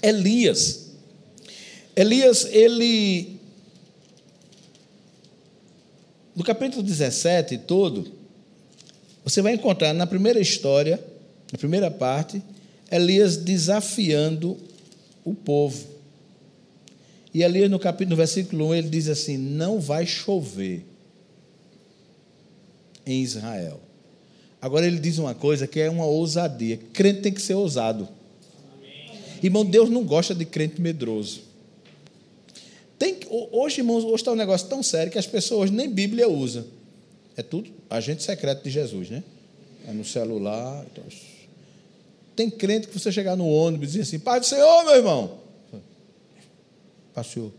[0.01, 0.91] Elias.
[1.93, 3.37] Elias, ele.
[6.33, 8.13] no capítulo 17 todo,
[9.25, 11.03] você vai encontrar na primeira história,
[11.51, 12.41] na primeira parte,
[12.89, 14.57] Elias desafiando
[15.25, 15.85] o povo.
[17.33, 20.85] E Elias, no capítulo, no versículo 1, ele diz assim: Não vai chover
[23.05, 23.81] em Israel.
[24.63, 26.79] Agora ele diz uma coisa que é uma ousadia.
[26.93, 28.07] Crente tem que ser ousado.
[29.43, 31.41] Irmão, Deus não gosta de crente medroso.
[32.97, 36.63] Tem, hoje, irmãos, hoje está um negócio tão sério que as pessoas nem Bíblia usam.
[37.35, 39.21] É tudo agente secreto de Jesus, né?
[39.85, 40.85] É no celular.
[40.89, 41.03] Então,
[42.33, 45.39] tem crente que você chegar no ônibus e diz assim, Pai do Senhor, meu irmão.
[47.13, 47.53] Passou.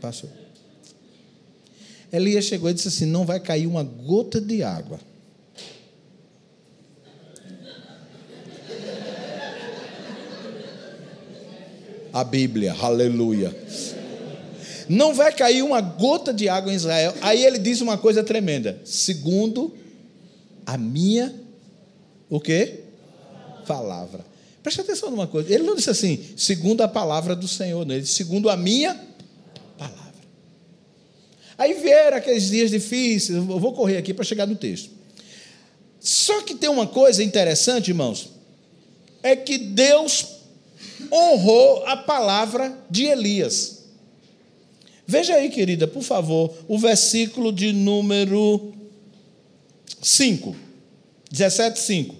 [0.00, 0.30] Passou.
[2.12, 5.00] Elias chegou e disse assim: não vai cair uma gota de água.
[12.16, 13.54] A Bíblia, aleluia.
[14.88, 17.12] Não vai cair uma gota de água em Israel.
[17.20, 18.80] Aí ele diz uma coisa tremenda.
[18.86, 19.74] Segundo
[20.64, 21.34] a minha,
[22.30, 22.84] o quê?
[23.66, 24.24] Palavra.
[24.62, 25.52] Preste atenção numa coisa.
[25.52, 27.94] Ele não disse assim, segundo a palavra do Senhor, não.
[27.94, 28.94] ele disse, segundo a minha
[29.76, 30.14] palavra.
[31.58, 34.88] Aí vieram aqueles dias difíceis, eu vou correr aqui para chegar no texto.
[36.00, 38.30] Só que tem uma coisa interessante, irmãos,
[39.22, 40.35] é que Deus
[41.12, 43.84] honrou a palavra de Elias.
[45.06, 48.72] Veja aí, querida, por favor, o versículo de número
[50.02, 50.56] 5,
[51.30, 52.14] 17, 5.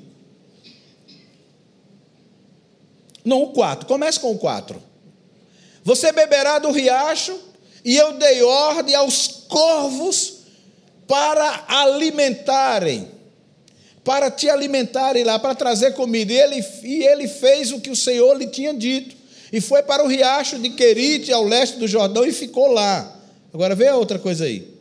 [3.25, 3.87] Não, o 4.
[3.87, 4.81] Comece com o 4.
[5.83, 7.37] Você beberá do riacho,
[7.85, 10.39] e eu dei ordem aos corvos
[11.07, 13.09] para alimentarem,
[14.07, 16.33] para te alimentarem lá, para trazer comida.
[16.33, 19.16] E ele, e ele fez o que o Senhor lhe tinha dito.
[19.53, 23.21] E foi para o riacho de Querite, ao leste do Jordão, e ficou lá.
[23.53, 24.73] Agora vê outra coisa aí.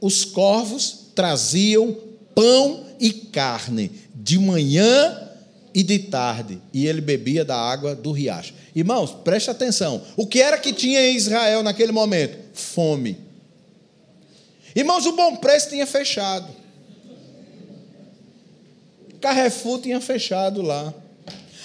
[0.00, 1.96] Os corvos traziam
[2.34, 5.30] pão e carne de manhã
[5.72, 8.54] e de tarde, e ele bebia da água do riacho.
[8.74, 10.02] Irmãos, preste atenção.
[10.16, 12.36] O que era que tinha em Israel naquele momento?
[12.52, 13.16] Fome.
[14.74, 16.61] Irmãos, o bom preço tinha fechado.
[19.22, 20.92] Carrefour tinha fechado lá.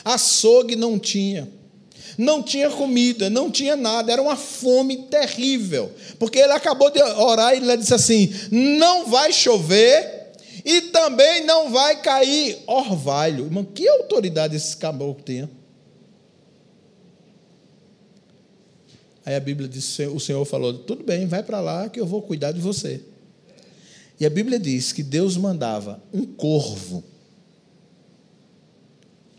[0.05, 1.49] Açougue não tinha.
[2.17, 5.91] Não tinha comida, não tinha nada, era uma fome terrível.
[6.17, 10.31] Porque ele acabou de orar e ele disse assim: não vai chover
[10.63, 13.45] e também não vai cair orvalho.
[13.45, 15.49] Irmão, que autoridade esse caboclo tinha?
[19.25, 22.21] Aí a Bíblia diz: o Senhor falou: tudo bem, vai para lá que eu vou
[22.21, 23.01] cuidar de você.
[24.19, 27.03] E a Bíblia diz que Deus mandava um corvo.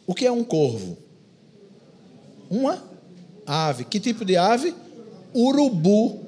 [0.09, 0.97] O que é um corvo?
[2.49, 2.83] Uma
[3.47, 3.85] ave.
[3.85, 4.75] Que tipo de ave?
[5.37, 6.21] Urubu.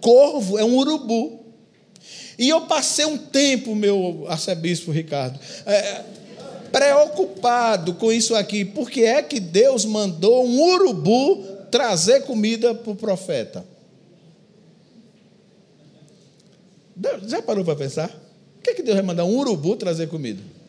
[0.00, 1.40] Corvo é um urubu.
[2.38, 5.36] E eu passei um tempo, meu arcebispo Ricardo,
[5.66, 6.04] é,
[6.70, 8.64] preocupado com isso aqui.
[8.64, 13.66] Por que é que Deus mandou um urubu trazer comida para o profeta?
[17.26, 18.08] Já parou para pensar?
[18.08, 20.61] Por que, é que Deus vai mandar um urubu trazer comida?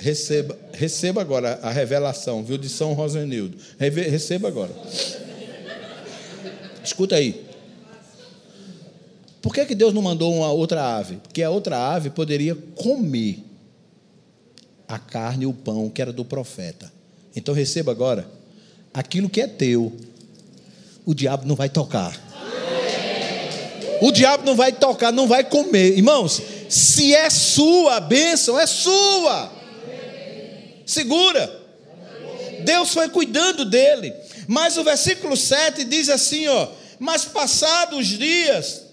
[0.00, 3.58] Receba, receba agora a revelação, viu, de São Rosenildo.
[3.78, 4.70] Receba agora.
[6.84, 7.44] Escuta aí.
[9.42, 11.16] Por que, que Deus não mandou uma outra ave?
[11.16, 13.44] Porque a outra ave poderia comer
[14.86, 16.90] a carne e o pão que era do profeta.
[17.34, 18.28] Então receba agora.
[18.92, 19.92] Aquilo que é teu,
[21.04, 22.18] o diabo não vai tocar.
[24.00, 25.96] O diabo não vai tocar, não vai comer.
[25.96, 29.57] Irmãos, se é sua a bênção, é sua.
[30.88, 31.68] Segura.
[32.64, 34.14] Deus foi cuidando dele.
[34.46, 38.84] Mas o versículo 7 diz assim, ó: "Mas passados os dias,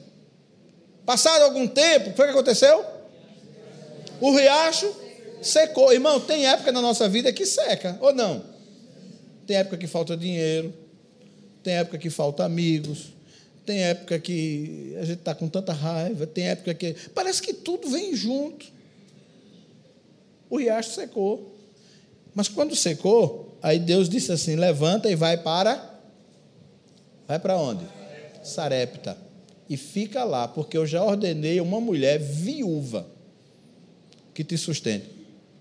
[1.05, 2.85] passado algum tempo, o que aconteceu?
[4.19, 4.93] O riacho
[5.41, 5.93] secou.
[5.93, 8.43] Irmão, tem época na nossa vida que seca, ou não?
[9.47, 10.73] Tem época que falta dinheiro,
[11.63, 13.13] tem época que falta amigos,
[13.65, 16.93] tem época que a gente está com tanta raiva, tem época que.
[17.13, 18.65] Parece que tudo vem junto.
[20.49, 21.54] O riacho secou.
[22.35, 26.01] Mas quando secou, aí Deus disse assim: levanta e vai para.
[27.25, 27.85] Vai para onde?
[28.43, 29.17] Sarepta.
[29.67, 33.07] E fica lá, porque eu já ordenei uma mulher viúva
[34.33, 35.09] que te sustente.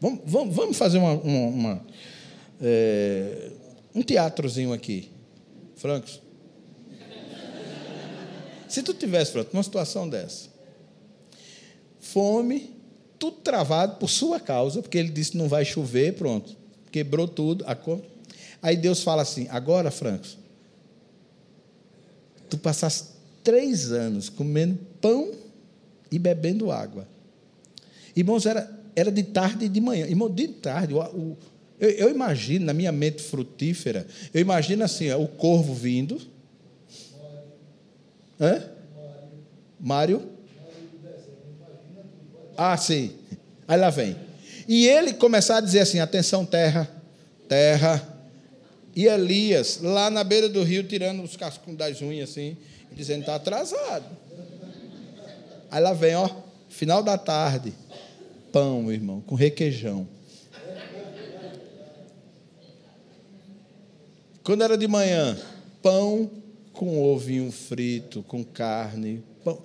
[0.00, 1.86] Vamos, vamos, vamos fazer uma, uma, uma
[2.60, 3.50] é,
[3.94, 5.10] um teatrozinho aqui.
[5.76, 6.20] Francos.
[8.68, 10.48] Se tu tivesse, Franco, numa situação dessa,
[12.00, 12.74] fome,
[13.18, 16.63] tudo travado por sua causa, porque ele disse não vai chover, pronto
[16.94, 17.64] quebrou tudo.
[18.62, 20.38] Aí Deus fala assim: agora, Francos,
[22.48, 23.06] tu passasse
[23.42, 25.32] três anos comendo pão
[26.08, 27.08] e bebendo água.
[28.14, 30.06] Irmãos, era, era de tarde e de manhã.
[30.06, 31.36] Irmão, de tarde, o, o,
[31.80, 36.20] eu, eu, imagino, na minha mente frutífera, eu imagino assim, ó, o corvo vindo.
[38.40, 38.70] Hã?
[39.80, 40.22] Mário?
[42.56, 43.10] Ah, sim.
[43.66, 44.23] Aí lá vem.
[44.66, 46.88] E ele começar a dizer assim: atenção, terra,
[47.48, 48.10] terra.
[48.96, 52.56] E Elias, lá na beira do rio, tirando os cascos das unhas, assim,
[52.92, 54.04] dizendo: está atrasado.
[55.70, 56.28] Aí lá vem, ó,
[56.68, 57.74] final da tarde,
[58.52, 60.06] pão, irmão, com requeijão.
[64.44, 65.36] Quando era de manhã,
[65.82, 66.30] pão
[66.72, 69.58] com ovinho frito, com carne, pão.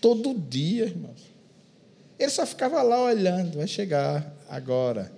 [0.00, 1.32] Todo dia, irmãos.
[2.18, 5.10] Ele só ficava lá olhando, vai chegar agora.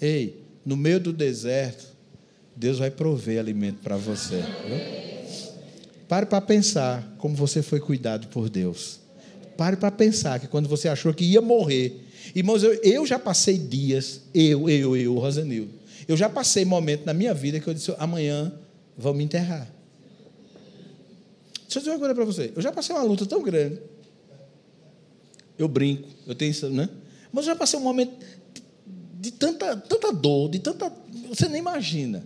[0.00, 1.86] Ei, no meio do deserto,
[2.56, 4.42] Deus vai prover alimento para você.
[4.66, 5.02] Viu?
[6.08, 8.98] Pare para pensar como você foi cuidado por Deus.
[9.56, 12.08] Pare para pensar que quando você achou que ia morrer.
[12.34, 15.72] Irmãos, eu, eu já passei dias, eu, eu, eu, Rosanildo.
[16.08, 18.52] Eu já passei momento na minha vida que eu disse: amanhã
[18.98, 19.70] vão me enterrar.
[21.62, 22.52] Deixa eu dizer uma coisa para você.
[22.54, 23.78] Eu já passei uma luta tão grande.
[25.62, 26.88] Eu brinco, eu tenho isso, né?
[27.32, 28.12] Mas eu já passei um momento
[29.20, 30.92] de tanta, tanta dor, de tanta.
[31.28, 32.24] Você nem imagina.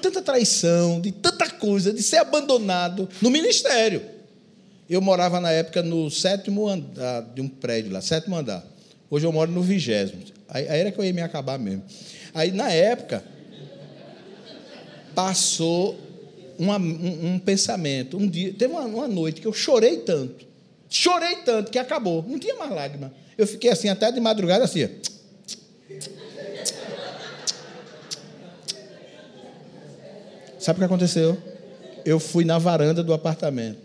[0.00, 4.00] Tanta traição, de tanta coisa, de ser abandonado no ministério.
[4.88, 8.64] Eu morava na época no sétimo andar de um prédio lá, sétimo andar.
[9.10, 10.22] Hoje eu moro no vigésimo.
[10.48, 11.82] Aí, era que eu ia me acabar mesmo.
[12.32, 13.22] Aí, na época,
[15.14, 15.98] passou
[16.58, 18.16] uma, um, um, pensamento.
[18.16, 20.46] Um dia, teve uma, uma noite que eu chorei tanto,
[20.96, 22.24] chorei tanto que acabou.
[22.26, 23.12] Não tinha mais lágrima.
[23.36, 24.88] Eu fiquei assim até de madrugada assim.
[30.58, 31.36] Sabe o que aconteceu?
[32.04, 33.84] Eu fui na varanda do apartamento.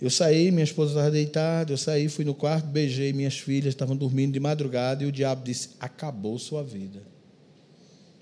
[0.00, 3.96] Eu saí, minha esposa estava deitada, eu saí, fui no quarto, beijei minhas filhas, estavam
[3.96, 7.02] dormindo de madrugada, e o diabo disse: Acabou sua vida.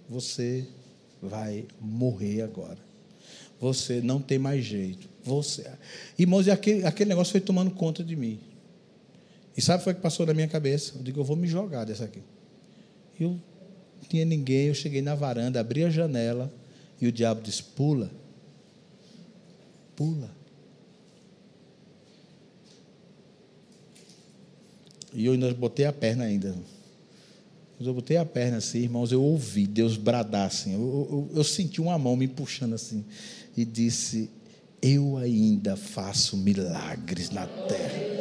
[0.09, 0.67] Você
[1.21, 2.79] vai morrer agora.
[3.61, 5.14] Você não tem mais jeito.
[5.25, 5.67] Você.
[6.19, 8.39] Irmãos, e aquele, aquele negócio foi tomando conta de mim.
[9.57, 10.93] E sabe o que passou na minha cabeça?
[10.97, 12.21] Eu digo, eu vou me jogar dessa aqui.
[13.19, 14.67] Eu não tinha ninguém.
[14.67, 16.53] Eu cheguei na varanda, abri a janela
[17.01, 18.11] e o diabo disse: pula.
[19.97, 20.31] Pula.
[25.13, 26.57] E eu ainda botei a perna ainda.
[27.81, 30.75] Eu botei a perna assim, irmãos, eu ouvi Deus bradar assim.
[30.75, 33.05] Eu, eu, eu senti uma mão me puxando assim.
[33.57, 34.31] E disse:
[34.87, 38.15] Eu ainda faço milagres na terra.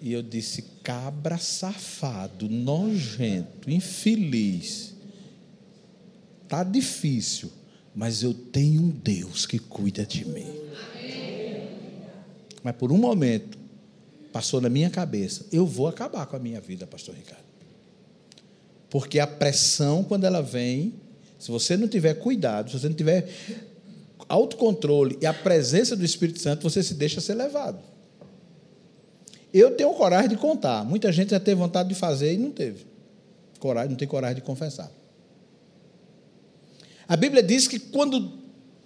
[0.00, 4.94] E eu disse: cabra safado, nojento, infeliz.
[6.48, 7.52] Tá difícil,
[7.94, 10.46] mas eu tenho um Deus que cuida de mim.
[12.62, 13.58] Mas por um momento
[14.32, 17.44] passou na minha cabeça, eu vou acabar com a minha vida, pastor Ricardo.
[18.88, 20.94] Porque a pressão quando ela vem,
[21.40, 23.26] se você não tiver cuidado, se você não tiver
[24.28, 27.78] autocontrole e a presença do Espírito Santo, você se deixa ser levado.
[29.52, 30.84] Eu tenho coragem de contar.
[30.84, 32.84] Muita gente já teve vontade de fazer e não teve.
[33.58, 34.92] Coragem, não tem coragem de confessar.
[37.08, 38.32] A Bíblia diz que quando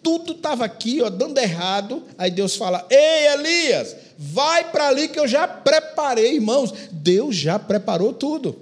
[0.01, 5.19] tudo estava aqui, ó, dando errado, aí Deus fala: Ei, Elias, vai para ali que
[5.19, 6.73] eu já preparei, irmãos.
[6.93, 8.57] Deus já preparou tudo.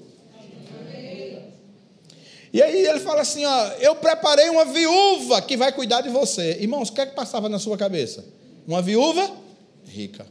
[2.53, 6.59] E aí ele fala assim: ó, eu preparei uma viúva que vai cuidar de você.
[6.61, 8.25] Irmãos, o que é que passava na sua cabeça?
[8.67, 9.31] Uma viúva
[9.87, 10.27] rica.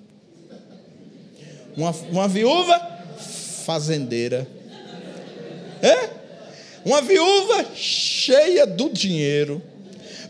[1.76, 2.80] Uma, uma viúva
[3.66, 4.48] fazendeira.
[5.82, 6.10] É?
[6.86, 9.62] Uma viúva cheia do dinheiro.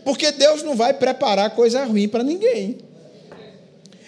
[0.04, 2.78] Porque Deus não vai preparar coisa ruim para ninguém.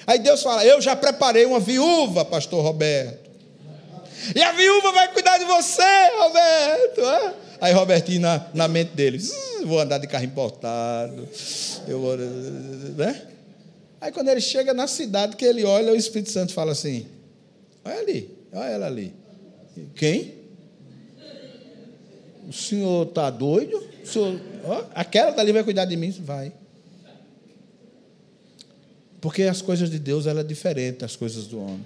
[0.07, 3.31] Aí Deus fala: Eu já preparei uma viúva, pastor Roberto.
[4.35, 5.83] E a viúva vai cuidar de você,
[6.19, 7.01] Roberto.
[7.03, 7.44] É?
[7.61, 9.19] Aí Robertinho na, na mente dele:
[9.65, 11.29] Vou andar de carro importado.
[11.87, 13.29] Eu vou, né?
[14.01, 17.07] Aí quando ele chega na cidade, que ele olha, o Espírito Santo fala assim:
[17.85, 19.15] Olha ali, olha ela ali.
[19.95, 20.35] Quem?
[22.49, 23.83] O senhor está doido?
[24.03, 26.11] O senhor, ó, aquela vai cuidar de mim?
[26.11, 26.53] Vai.
[29.21, 31.85] Porque as coisas de Deus ela é diferente das coisas do homem.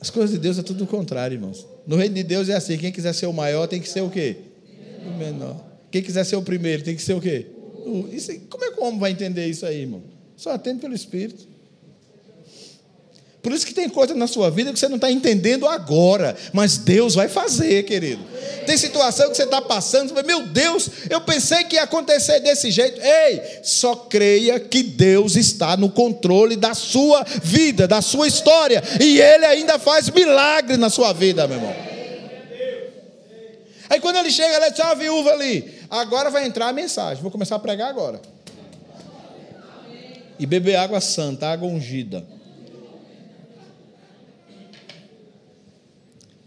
[0.00, 1.66] As coisas de Deus é tudo o contrário, irmãos.
[1.86, 4.10] No reino de Deus é assim: quem quiser ser o maior tem que ser o
[4.10, 4.36] quê?
[5.06, 5.64] O menor.
[5.90, 7.46] Quem quiser ser o primeiro tem que ser o quê?
[7.84, 10.02] O, isso, como é que o homem vai entender isso aí, irmão?
[10.36, 11.48] Só atende pelo Espírito.
[13.42, 16.76] Por isso que tem coisa na sua vida que você não está entendendo agora, mas
[16.76, 18.22] Deus vai fazer, querido.
[18.66, 22.70] Tem situação que você está passando, você meu Deus, eu pensei que ia acontecer desse
[22.70, 23.00] jeito.
[23.00, 29.18] Ei, só creia que Deus está no controle da sua vida, da sua história, e
[29.18, 31.90] Ele ainda faz milagre na sua vida, meu irmão.
[33.88, 37.30] Aí quando ele chega, ele diz: a viúva ali, agora vai entrar a mensagem, vou
[37.32, 38.20] começar a pregar agora.
[40.38, 42.24] E beber água santa, água ungida.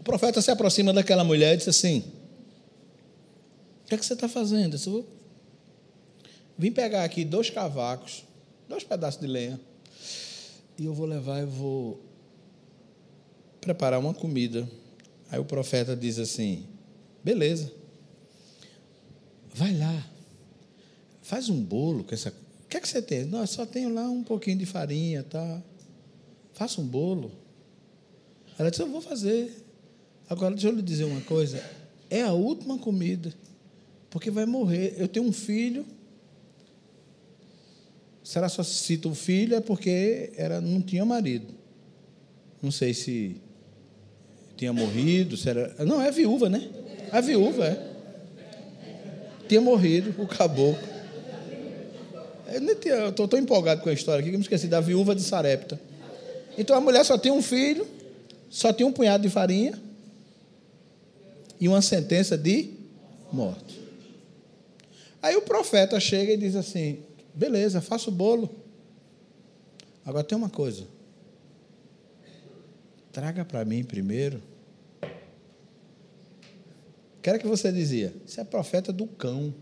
[0.04, 2.00] O profeta se aproxima daquela mulher e diz assim:
[3.84, 4.74] O que é que você está fazendo?
[4.74, 5.04] Eu disse,
[6.58, 8.22] Vim pegar aqui dois cavacos,
[8.68, 9.58] dois pedaços de lenha,
[10.78, 12.04] e eu vou levar e vou
[13.62, 14.68] preparar uma comida.
[15.30, 16.66] Aí o profeta diz assim:
[17.24, 17.72] Beleza,
[19.54, 20.06] vai lá,
[21.22, 22.28] faz um bolo com essa.
[22.28, 23.24] O que é que você tem?
[23.24, 25.62] Não, só tenho lá um pouquinho de farinha, tá?
[26.52, 27.32] Faça um bolo.
[28.58, 29.63] Ela disse: Eu vou fazer.
[30.28, 31.62] Agora, deixa eu lhe dizer uma coisa:
[32.10, 33.32] é a última comida,
[34.10, 34.94] porque vai morrer.
[34.96, 35.84] Eu tenho um filho.
[38.22, 41.52] Se ela só cita o filho, é porque ela não tinha marido.
[42.62, 43.36] Não sei se
[44.56, 45.74] tinha morrido, se era.
[45.84, 46.70] Não, é viúva, né?
[47.12, 47.94] A viúva, é.
[49.46, 50.94] Tinha morrido, o caboclo.
[52.84, 55.78] Eu estou empolgado com a história aqui que me esqueci da viúva de Sarepta.
[56.56, 57.86] Então a mulher só tinha um filho,
[58.48, 59.78] só tinha um punhado de farinha,
[61.64, 62.74] e uma sentença de
[63.32, 63.80] morte.
[65.22, 67.02] Aí o profeta chega e diz assim:
[67.32, 68.54] beleza, faça o bolo.
[70.04, 70.86] Agora tem uma coisa.
[73.10, 74.42] Traga para mim primeiro.
[77.22, 79.54] Quero que você dizia: Isso é profeta do cão.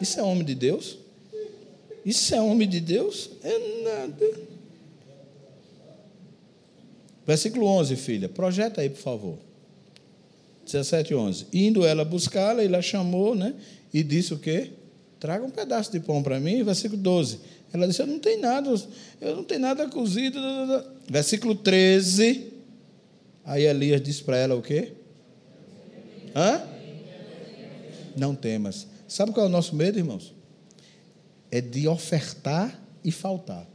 [0.00, 0.98] Isso é homem de Deus?
[2.04, 3.30] Isso é homem de Deus?
[3.44, 4.49] É nada.
[7.30, 8.28] Versículo 11, filha.
[8.28, 9.38] Projeta aí, por favor.
[10.66, 11.46] 17, 11.
[11.52, 13.54] Indo ela buscá-la, ele a chamou, né?
[13.94, 14.72] E disse o quê?
[15.20, 16.64] Traga um pedaço de pão para mim.
[16.64, 17.38] Versículo 12.
[17.72, 18.74] Ela disse: Eu não tenho nada,
[19.20, 20.40] eu não tenho nada cozido.
[21.08, 22.52] Versículo 13.
[23.44, 24.94] Aí Elias disse para ela o quê?
[26.34, 26.62] Hã?
[28.16, 28.88] Não temas.
[29.06, 30.34] Sabe qual é o nosso medo, irmãos?
[31.48, 33.68] É de ofertar e faltar.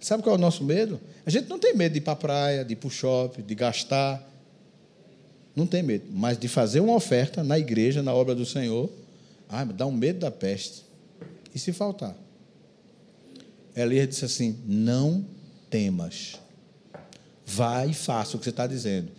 [0.00, 1.00] Sabe qual é o nosso medo?
[1.26, 3.42] A gente não tem medo de ir para a praia, de ir para o shopping,
[3.42, 4.24] de gastar.
[5.56, 6.06] Não tem medo.
[6.12, 8.90] Mas de fazer uma oferta na igreja, na obra do Senhor,
[9.48, 10.84] ah, dá um medo da peste.
[11.54, 12.16] E se faltar?
[13.74, 15.24] Elias disse assim: Não
[15.68, 16.38] temas.
[17.44, 19.10] Vai e faça o que você está dizendo.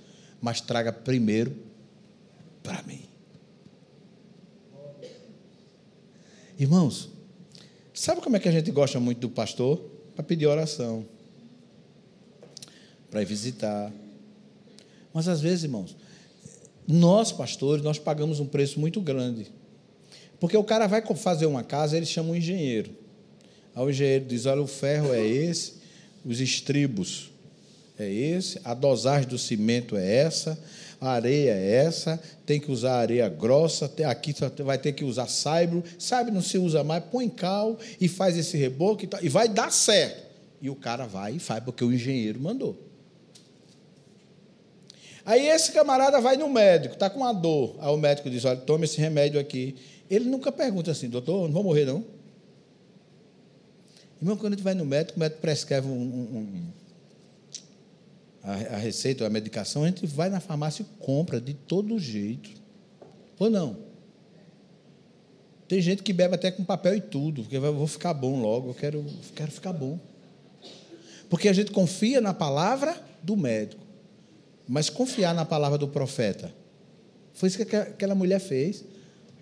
[0.41, 1.55] Mas traga primeiro
[2.63, 3.01] para mim.
[6.57, 7.09] Irmãos,
[7.93, 9.81] sabe como é que a gente gosta muito do pastor?
[10.19, 11.05] Para pedir oração,
[13.09, 13.89] para ir visitar.
[15.13, 15.95] Mas às vezes, irmãos,
[16.85, 19.47] nós pastores, nós pagamos um preço muito grande.
[20.37, 22.91] Porque o cara vai fazer uma casa, ele chama um engenheiro.
[23.73, 25.75] Aí o engenheiro diz: olha, o ferro é esse,
[26.25, 27.31] os estribos
[27.97, 30.61] é esse, a dosagem do cimento é essa,
[31.01, 34.33] a areia é essa, tem que usar areia grossa, aqui
[34.63, 38.57] vai ter que usar saibro, sabe, não se usa mais, põe cal e faz esse
[38.57, 40.27] reboco e, e vai dar certo.
[40.61, 42.77] E o cara vai e faz, porque o engenheiro mandou.
[45.25, 47.75] Aí esse camarada vai no médico, está com uma dor.
[47.79, 49.75] Aí o médico diz: olha, toma esse remédio aqui.
[50.09, 52.03] Ele nunca pergunta assim, doutor, não vou morrer não?
[54.21, 56.63] Irmão, quando a gente vai no médico, o médico prescreve um, um,
[58.43, 62.49] a, a receita, a medicação, a gente vai na farmácia e compra de todo jeito.
[63.37, 63.77] Ou não?
[65.67, 68.69] Tem gente que bebe até com papel e tudo, porque eu vou ficar bom logo,
[68.69, 69.99] eu quero, quero ficar bom.
[71.29, 73.81] Porque a gente confia na palavra do médico,
[74.67, 76.51] mas confiar na palavra do profeta.
[77.33, 78.83] Foi isso que aquela mulher fez.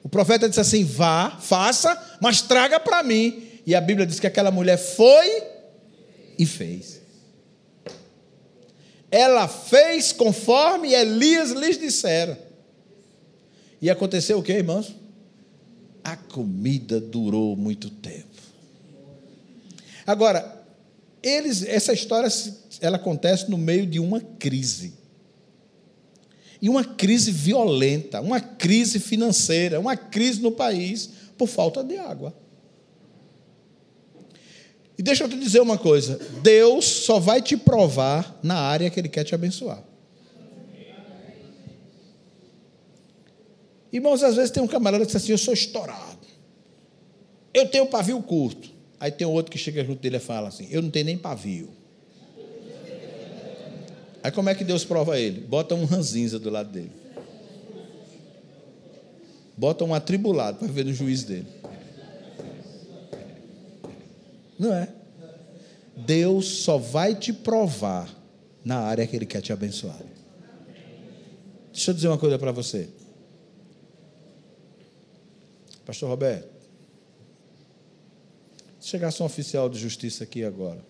[0.04, 3.44] O profeta disse assim: vá, faça, mas traga para mim.
[3.66, 5.44] E a Bíblia diz que aquela mulher foi
[6.38, 7.02] e fez.
[9.10, 12.38] Ela fez conforme Elias lhes dissera.
[13.82, 14.94] E aconteceu o que, irmãos?
[16.04, 18.26] A comida durou muito tempo.
[20.06, 20.66] Agora,
[21.22, 22.30] eles, essa história
[22.82, 24.94] ela acontece no meio de uma crise.
[26.62, 32.34] E uma crise violenta, uma crise financeira, uma crise no país por falta de água.
[34.98, 39.00] E deixa eu te dizer uma coisa: Deus só vai te provar na área que
[39.00, 39.84] Ele quer te abençoar.
[43.92, 46.18] Irmãos, às vezes tem um camarada que diz assim: Eu sou estourado.
[47.54, 48.70] Eu tenho pavio curto.
[49.00, 51.70] Aí tem outro que chega junto dele e fala assim: Eu não tenho nem pavio.
[54.24, 55.40] Aí como é que Deus prova ele?
[55.42, 56.92] Bota um ranzinza do lado dele.
[59.56, 61.48] Bota um atribulado para ver no juiz dele.
[64.58, 64.90] Não é?
[65.96, 68.10] Deus só vai te provar
[68.64, 70.00] na área que Ele quer te abençoar.
[71.72, 72.90] Deixa eu dizer uma coisa para você.
[75.86, 76.50] Pastor Roberto,
[78.80, 80.82] se chegasse um oficial de justiça aqui agora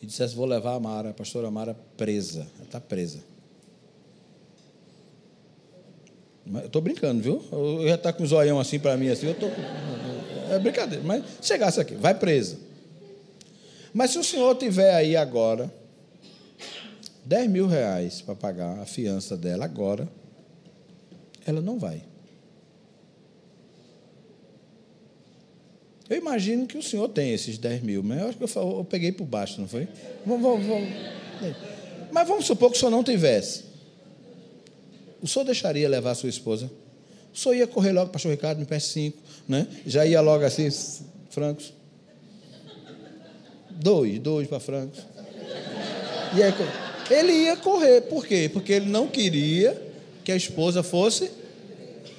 [0.00, 2.46] e dissesse: Vou levar a Mara, a pastora Mara, presa.
[2.56, 3.20] Ela está presa.
[6.46, 7.44] Eu estou brincando, viu?
[7.50, 9.26] Eu ia estar tá com o zoião assim para mim, assim.
[9.26, 9.46] Eu tô...
[10.50, 11.02] É brincadeira.
[11.04, 12.58] Mas chegasse aqui, vai presa.
[13.92, 15.72] Mas se o senhor tiver aí agora
[17.24, 20.08] 10 mil reais para pagar a fiança dela agora,
[21.46, 22.02] ela não vai.
[26.08, 28.84] Eu imagino que o senhor tem esses 10 mil, mas eu acho que eu, eu
[28.84, 29.88] peguei por baixo, não foi?
[30.24, 30.88] Vamos, vamos, vamos.
[32.12, 33.64] Mas vamos supor que o senhor não tivesse.
[35.20, 36.70] O senhor deixaria levar a sua esposa?
[37.36, 39.66] Senhor ia correr logo, pastor Ricardo, me peça cinco, né?
[39.86, 40.68] Já ia logo assim,
[41.28, 41.74] francos.
[43.70, 45.00] Dois, dois para francos.
[46.34, 46.54] E aí,
[47.10, 48.50] ele ia correr, por quê?
[48.50, 49.80] Porque ele não queria
[50.24, 51.30] que a esposa fosse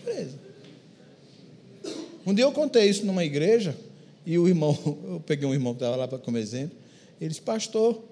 [0.04, 0.38] presa.
[2.26, 3.76] Um dia eu contei isso numa igreja,
[4.26, 6.78] e o irmão, eu peguei um irmão que estava lá para como exemplo,
[7.20, 8.04] ele disse, pastor,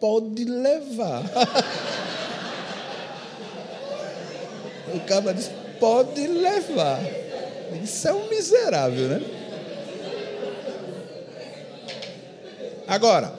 [0.00, 1.22] pode levar.
[4.94, 7.00] o cara disse, pode levar.
[7.82, 9.22] Isso é um miserável, né?
[12.86, 13.34] Agora,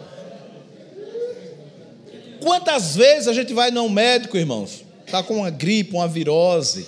[2.42, 6.86] quantas vezes a gente vai num médico, irmãos, está com uma gripe, uma virose,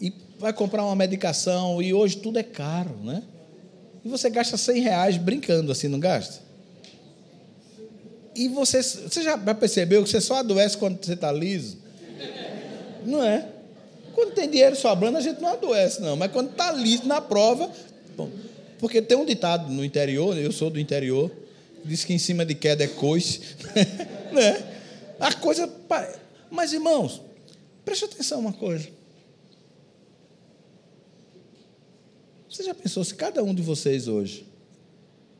[0.00, 3.22] e vai comprar uma medicação, e hoje tudo é caro, né?
[4.04, 6.42] E você gasta 100 reais brincando assim, não gasta?
[8.34, 11.78] E você, você já percebeu que você só adoece quando você está liso?
[13.06, 13.53] Não é?
[14.14, 16.16] Quando tem dinheiro sobrando, a gente não adoece, não.
[16.16, 17.70] Mas quando está liso na prova.
[18.16, 18.30] Bom,
[18.78, 21.30] porque tem um ditado no interior, eu sou do interior,
[21.84, 23.40] diz que em cima de queda é coice.
[24.32, 24.64] né?
[25.18, 25.70] A coisa.
[26.50, 27.20] Mas, irmãos,
[27.84, 28.88] preste atenção uma coisa.
[32.48, 34.46] Você já pensou se cada um de vocês hoje.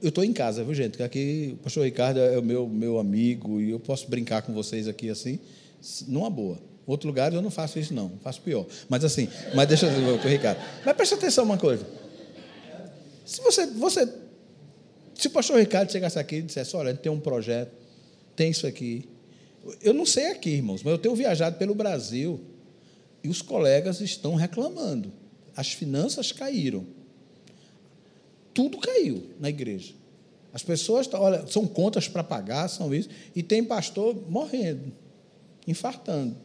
[0.02, 1.00] Eu estou em casa, viu, gente?
[1.02, 4.88] Aqui o pastor Ricardo é o meu, meu amigo e eu posso brincar com vocês
[4.88, 5.38] aqui assim,
[6.08, 6.58] numa boa.
[6.86, 8.12] Outro lugar eu não faço isso, não.
[8.22, 8.66] Faço pior.
[8.88, 10.60] Mas assim, mas deixa eu ver, Ricardo.
[10.84, 11.86] Mas preste atenção uma coisa.
[13.24, 14.06] Se você, você.
[15.14, 17.72] Se o pastor Ricardo chegasse aqui e dissesse, olha, tem um projeto,
[18.36, 19.08] tem isso aqui.
[19.80, 22.40] Eu não sei aqui, irmãos, mas eu tenho viajado pelo Brasil
[23.22, 25.10] e os colegas estão reclamando.
[25.56, 26.84] As finanças caíram.
[28.52, 29.94] Tudo caiu na igreja.
[30.52, 34.92] As pessoas, olha, são contas para pagar, são isso, e tem pastor morrendo,
[35.66, 36.36] infartando.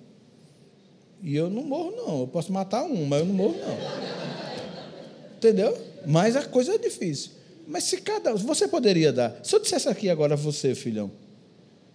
[1.22, 2.22] E eu não morro, não.
[2.22, 5.36] Eu posso matar um, mas eu não morro, não.
[5.36, 5.78] Entendeu?
[6.06, 7.32] Mas a coisa é difícil.
[7.68, 8.34] Mas se cada.
[8.36, 9.38] Você poderia dar.
[9.44, 11.12] Se eu dissesse aqui agora você, filhão,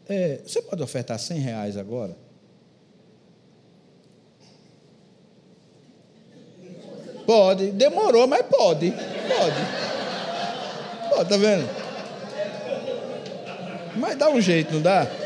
[0.09, 2.17] é, você pode ofertar 100 reais agora?
[7.27, 7.71] Pode.
[7.73, 8.93] Demorou, mas pode.
[8.93, 11.11] Pode.
[11.11, 11.69] Pode, tá vendo?
[13.97, 15.24] Mas dá um jeito, não dá?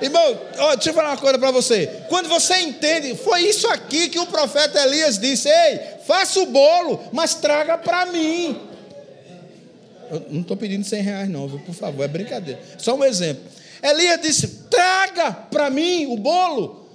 [0.00, 2.04] Irmão, ó, deixa eu falar uma coisa para você.
[2.08, 7.00] Quando você entende, foi isso aqui que o profeta Elias disse: Ei, faça o bolo,
[7.12, 8.60] mas traga para mim.
[10.10, 11.58] Eu não estou pedindo 100 reais, não, viu?
[11.60, 12.60] por favor, é brincadeira.
[12.78, 13.42] Só um exemplo.
[13.82, 16.86] Elias disse: traga para mim o bolo.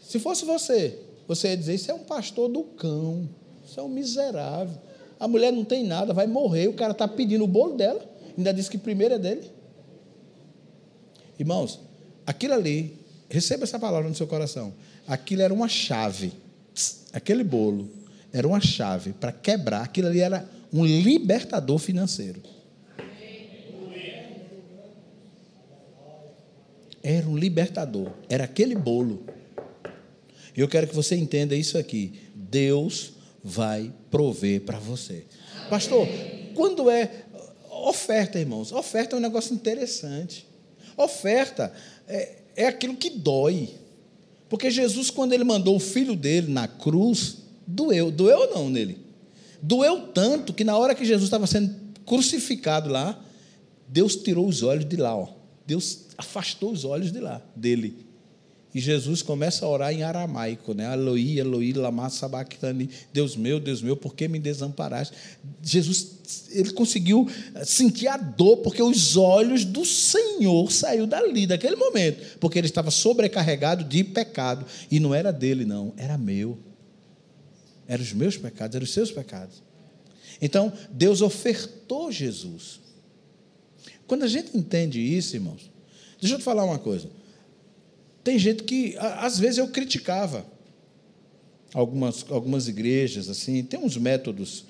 [0.00, 3.28] Se fosse você, você ia dizer: Isso é um pastor do cão,
[3.64, 4.76] isso é um miserável.
[5.18, 6.68] A mulher não tem nada, vai morrer.
[6.68, 8.04] O cara está pedindo o bolo dela,
[8.36, 9.50] ainda disse que primeiro é dele.
[11.38, 11.80] Irmãos,
[12.26, 12.98] Aquilo ali,
[13.30, 14.74] receba essa palavra no seu coração.
[15.06, 16.32] Aquilo era uma chave.
[17.12, 17.88] Aquele bolo
[18.32, 19.82] era uma chave para quebrar.
[19.82, 22.42] Aquilo ali era um libertador financeiro.
[27.02, 28.10] Era um libertador.
[28.28, 29.24] Era aquele bolo.
[30.56, 32.20] E eu quero que você entenda isso aqui.
[32.34, 33.12] Deus
[33.44, 35.24] vai prover para você.
[35.70, 36.08] Pastor,
[36.54, 37.24] quando é
[37.70, 38.72] oferta, irmãos?
[38.72, 40.46] Oferta é um negócio interessante.
[40.96, 41.72] Oferta
[42.08, 43.70] é, é aquilo que dói.
[44.48, 48.10] Porque Jesus, quando ele mandou o filho dele na cruz, doeu.
[48.10, 48.98] Doeu ou não nele?
[49.60, 53.20] Doeu tanto que na hora que Jesus estava sendo crucificado lá,
[53.88, 55.16] Deus tirou os olhos de lá.
[55.16, 55.28] Ó.
[55.66, 58.05] Deus afastou os olhos de lá, dele.
[58.74, 60.92] E Jesus começa a orar em aramaico, né?
[60.92, 62.90] Eloi, Eloi, lama sabachthani.
[63.12, 65.16] Deus meu, Deus meu, por que me desamparaste?
[65.62, 67.26] Jesus, ele conseguiu
[67.64, 72.38] sentir a dor, porque os olhos do Senhor saiu dali, daquele momento.
[72.38, 74.66] Porque ele estava sobrecarregado de pecado.
[74.90, 76.58] E não era dele, não, era meu.
[77.88, 79.62] Eram os meus pecados, eram os seus pecados.
[80.42, 82.80] Então, Deus ofertou Jesus.
[84.06, 85.70] Quando a gente entende isso, irmãos,
[86.20, 87.08] deixa eu te falar uma coisa.
[88.26, 90.44] Tem gente que, às vezes, eu criticava
[91.72, 94.64] algumas, algumas igrejas, assim, tem uns métodos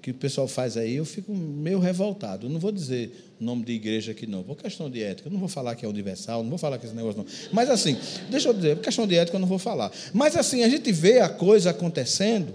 [0.00, 2.48] que o pessoal faz aí, eu fico meio revoltado.
[2.48, 5.28] Não vou dizer o nome de igreja aqui, não, por questão de ética.
[5.28, 7.26] Não vou falar que é universal, não vou falar que esse negócio não.
[7.52, 7.96] Mas assim,
[8.30, 9.90] deixa eu dizer, por questão de ética eu não vou falar.
[10.14, 12.54] Mas assim, a gente vê a coisa acontecendo,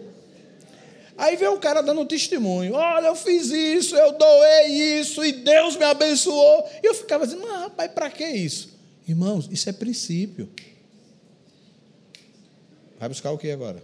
[1.18, 5.76] aí vem um cara dando testemunho: olha, eu fiz isso, eu doei isso, e Deus
[5.76, 6.66] me abençoou.
[6.82, 8.74] E eu ficava dizendo, mas rapaz, para que isso?
[9.08, 10.49] Irmãos, isso é princípio.
[12.99, 13.82] Vai buscar o que agora?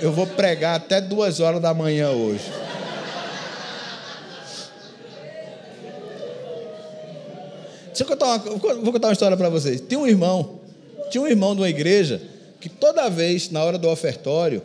[0.00, 2.44] Eu vou pregar até duas horas da manhã hoje.
[7.86, 9.80] Deixa eu contar uma, vou contar uma história para vocês.
[9.80, 10.60] Tinha um irmão,
[11.10, 12.20] tinha um irmão de uma igreja
[12.60, 14.62] que toda vez, na hora do ofertório,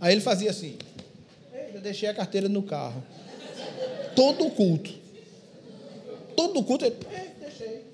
[0.00, 0.76] aí ele fazia assim:
[1.74, 3.02] eu deixei a carteira no carro
[4.14, 4.90] todo o culto.
[6.36, 7.84] Todo o culto, ele, é, deixei.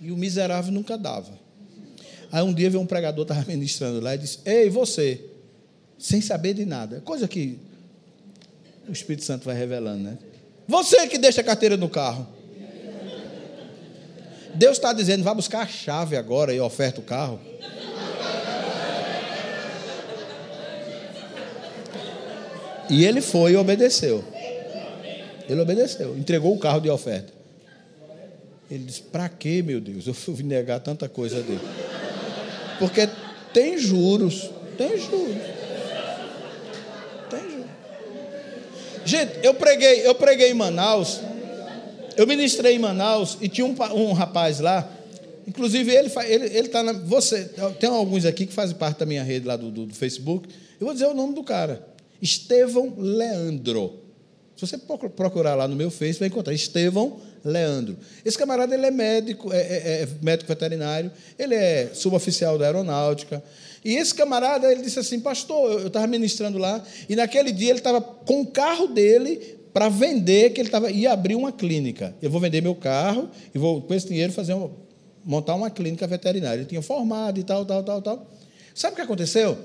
[0.00, 1.38] E o miserável nunca dava.
[2.30, 5.24] Aí um dia veio um pregador, estava ministrando lá, e disse: Ei, você,
[5.98, 7.58] sem saber de nada, coisa que
[8.88, 10.18] o Espírito Santo vai revelando, né?
[10.68, 12.26] Você que deixa a carteira no carro.
[14.54, 17.40] Deus está dizendo: vá buscar a chave agora e oferta o carro.
[22.88, 24.24] E ele foi e obedeceu.
[25.48, 27.32] Ele obedeceu, entregou o carro de oferta.
[28.70, 30.06] Ele disse: Para que, meu Deus?
[30.06, 31.60] Eu fui negar tanta coisa dele.
[32.78, 33.08] Porque
[33.52, 35.36] tem juros, tem juros.
[37.30, 37.66] Tem juros.
[39.04, 41.20] Gente, eu preguei, eu preguei em Manaus.
[42.16, 44.90] Eu ministrei em Manaus e tinha um, um rapaz lá.
[45.46, 46.92] Inclusive, ele está ele, ele tá na.
[46.92, 47.44] Você,
[47.78, 50.48] tem alguns aqui que fazem parte da minha rede lá do, do, do Facebook.
[50.80, 51.86] Eu vou dizer o nome do cara:
[52.20, 54.05] Estevão Leandro.
[54.56, 57.96] Se você procurar lá no meu Face, vai encontrar Estevão Leandro.
[58.24, 63.42] Esse camarada ele é médico, é, é, é médico veterinário, ele é suboficial da aeronáutica.
[63.84, 67.80] E esse camarada ele disse assim, pastor, eu estava ministrando lá, e naquele dia ele
[67.80, 72.14] estava com o carro dele para vender, que ele tava, ia abrir uma clínica.
[72.22, 74.56] Eu vou vender meu carro e vou, com esse dinheiro, fazer
[75.22, 76.60] montar uma clínica veterinária.
[76.60, 78.26] Ele tinha formado e tal, tal, tal, tal.
[78.74, 79.58] Sabe o que aconteceu?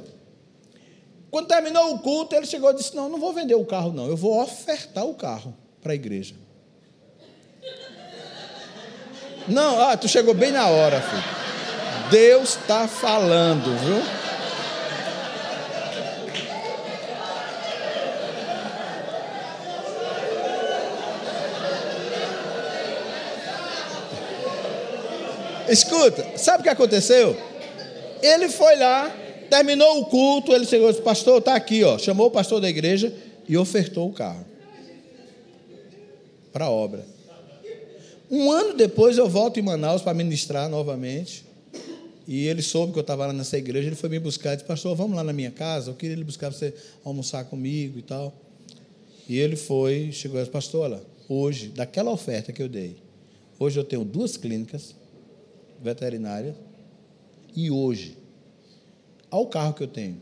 [1.32, 4.06] Quando terminou o culto, ele chegou e disse: Não, não vou vender o carro, não,
[4.06, 6.36] eu vou ofertar o carro para a igreja.
[9.48, 11.24] Não, ah, tu chegou bem na hora, filho.
[12.12, 14.04] Deus está falando, viu?
[25.72, 27.36] Escuta, sabe o que aconteceu?
[28.22, 29.10] Ele foi lá,
[29.52, 31.98] Terminou o culto, ele chegou e disse: Pastor, está aqui, ó.
[31.98, 33.14] Chamou o pastor da igreja
[33.50, 34.46] e ofertou o carro
[36.54, 37.06] para a obra.
[38.30, 41.46] Um ano depois eu volto em Manaus para ministrar novamente.
[42.26, 44.68] E ele soube que eu estava lá nessa igreja, ele foi me buscar e disse,
[44.68, 46.74] pastor, vamos lá na minha casa, eu queria ele buscar você
[47.04, 48.34] almoçar comigo e tal.
[49.28, 52.96] E ele foi, chegou e disse, pastor, olha, hoje, daquela oferta que eu dei,
[53.60, 54.96] hoje eu tenho duas clínicas
[55.82, 56.56] veterinárias,
[57.54, 58.21] e hoje
[59.32, 60.22] ao carro que eu tenho.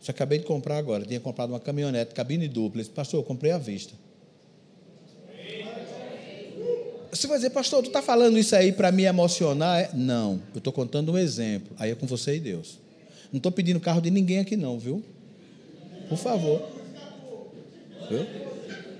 [0.00, 1.04] Você acabei de comprar agora.
[1.04, 2.80] Tinha comprado uma caminhonete, cabine dupla.
[2.80, 3.94] Ele disse, pastor, eu comprei à vista.
[7.10, 9.96] Você vai dizer, pastor, tu está falando isso aí para me emocionar?
[9.96, 11.74] Não, eu estou contando um exemplo.
[11.78, 12.78] Aí é com você e Deus.
[13.32, 15.02] Não estou pedindo carro de ninguém aqui, não, viu?
[16.08, 16.62] Por favor.
[18.10, 18.26] Viu?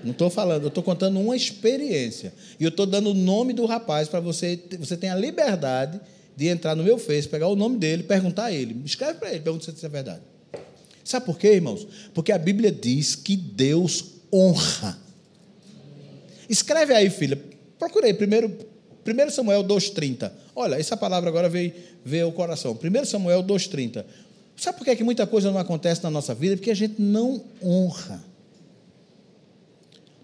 [0.03, 2.33] Não estou falando, eu estou contando uma experiência.
[2.59, 5.99] E eu estou dando o nome do rapaz para você, você tenha a liberdade
[6.35, 8.81] de entrar no meu Face, pegar o nome dele, perguntar a ele.
[8.85, 10.21] Escreve para ele, pergunta se isso é verdade.
[11.03, 11.87] Sabe por quê, irmãos?
[12.13, 14.97] Porque a Bíblia diz que Deus honra.
[16.49, 17.39] Escreve aí, filha.
[17.77, 18.51] Procurei primeiro,
[19.05, 20.31] 1 Samuel 2,30.
[20.55, 21.73] Olha, essa palavra agora veio,
[22.03, 22.77] veio ao coração.
[22.81, 24.03] 1 Samuel 2,30.
[24.57, 26.55] Sabe por que, é que muita coisa não acontece na nossa vida?
[26.55, 28.23] Porque a gente não honra.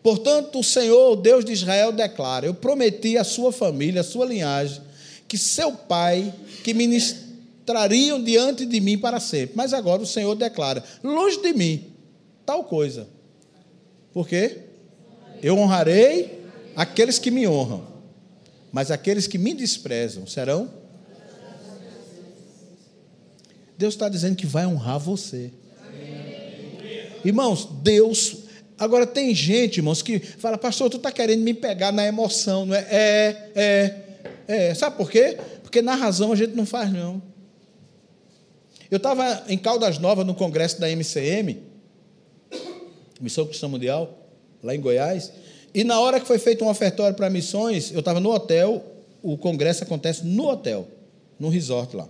[0.01, 4.25] Portanto, o Senhor, o Deus de Israel, declara: Eu prometi à sua família, à sua
[4.25, 4.81] linhagem,
[5.31, 9.55] que seu pai, que ministrariam diante de mim para sempre.
[9.55, 11.93] Mas agora o Senhor declara: longe de mim,
[12.45, 13.07] tal coisa.
[14.11, 14.57] Por quê?
[15.41, 16.43] Eu honrarei
[16.75, 17.87] aqueles que me honram,
[18.73, 20.69] mas aqueles que me desprezam serão.
[23.77, 25.49] Deus está dizendo que vai honrar você.
[27.23, 28.35] Irmãos, Deus.
[28.77, 32.75] Agora tem gente, irmãos, que fala, pastor, tu está querendo me pegar na emoção, não
[32.75, 32.85] é?
[32.89, 34.10] É, é,
[34.51, 34.73] é.
[34.73, 35.37] Sabe por quê?
[35.61, 37.21] Porque na razão a gente não faz, não.
[38.89, 41.63] Eu estava em Caldas Novas, no congresso da MCM,
[43.21, 44.27] Missão Cristã Mundial,
[44.61, 45.31] lá em Goiás,
[45.73, 48.83] e na hora que foi feito um ofertório para missões, eu estava no hotel,
[49.23, 50.85] o congresso acontece no hotel,
[51.39, 52.09] no resort lá.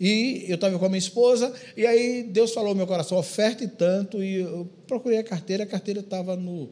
[0.00, 3.68] E eu estava com a minha esposa, e aí Deus falou no meu coração, oferte
[3.68, 6.68] tanto, e eu procurei a carteira, a carteira estava no.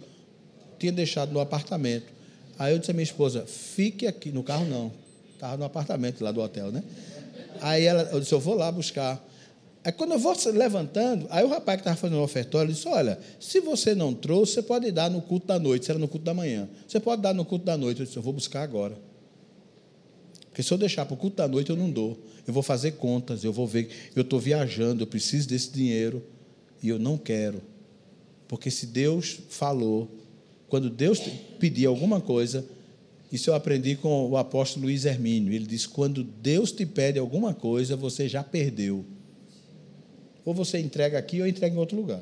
[0.81, 2.13] tinha deixado no apartamento.
[2.59, 4.93] Aí eu disse à minha esposa, fique aqui, no carro não,
[5.45, 6.83] estava no apartamento lá do hotel, né?
[7.61, 9.23] Aí ela, eu disse, eu vou lá buscar.
[9.85, 13.19] Aí quando eu vou levantando, aí o rapaz que estava fazendo o ofertório disse: Olha,
[13.39, 16.25] se você não trouxe, você pode dar no culto da noite, se era no culto
[16.25, 16.69] da manhã.
[16.89, 18.01] Você pode dar no culto da noite.
[18.01, 18.97] Eu disse: Eu vou buscar agora.
[20.49, 22.19] Porque se eu deixar para o culto da noite, eu não dou.
[22.47, 23.89] Eu vou fazer contas, eu vou ver.
[24.17, 26.23] Eu estou viajando, eu preciso desse dinheiro
[26.83, 27.61] e eu não quero.
[28.49, 30.09] Porque se Deus falou,
[30.69, 31.21] quando Deus
[31.59, 32.65] pedir alguma coisa,
[33.35, 35.53] isso eu aprendi com o apóstolo Luiz Hermínio.
[35.53, 39.05] Ele disse: Quando Deus te pede alguma coisa, você já perdeu.
[40.45, 42.21] Ou você entrega aqui ou entrega em outro lugar.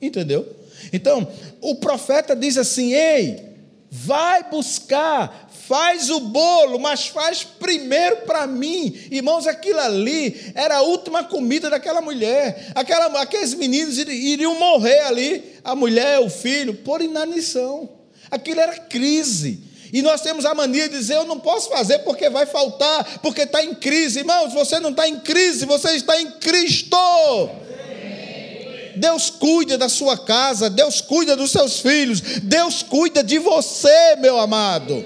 [0.00, 0.48] Entendeu?
[0.92, 1.26] Então,
[1.60, 3.52] o profeta diz assim: ei,
[3.90, 8.96] vai buscar, faz o bolo, mas faz primeiro para mim.
[9.10, 12.70] Irmãos, aquilo ali era a última comida daquela mulher.
[12.76, 18.01] Aquela, aqueles meninos iriam morrer ali, a mulher, o filho, por inanição.
[18.32, 19.60] Aquilo era crise.
[19.92, 23.42] E nós temos a mania de dizer: eu não posso fazer porque vai faltar, porque
[23.42, 24.20] está em crise.
[24.20, 26.96] Irmãos, você não está em crise, você está em Cristo.
[28.96, 34.38] Deus cuida da sua casa, Deus cuida dos seus filhos, Deus cuida de você, meu
[34.38, 35.04] amado.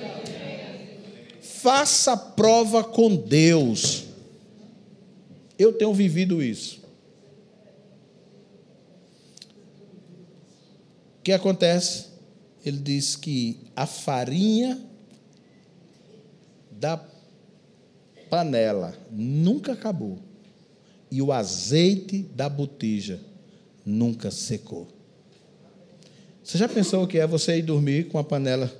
[1.40, 4.04] Faça prova com Deus.
[5.58, 6.80] Eu tenho vivido isso.
[11.18, 12.15] O que acontece?
[12.68, 14.80] Ele diz que a farinha
[16.70, 17.02] da
[18.28, 20.18] panela nunca acabou
[21.10, 23.20] e o azeite da botija
[23.84, 24.88] nunca secou.
[26.42, 28.72] Você já pensou o que é você ir dormir com a panela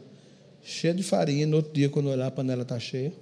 [0.62, 3.12] cheia de farinha e no outro dia, quando olhar, a panela está cheia?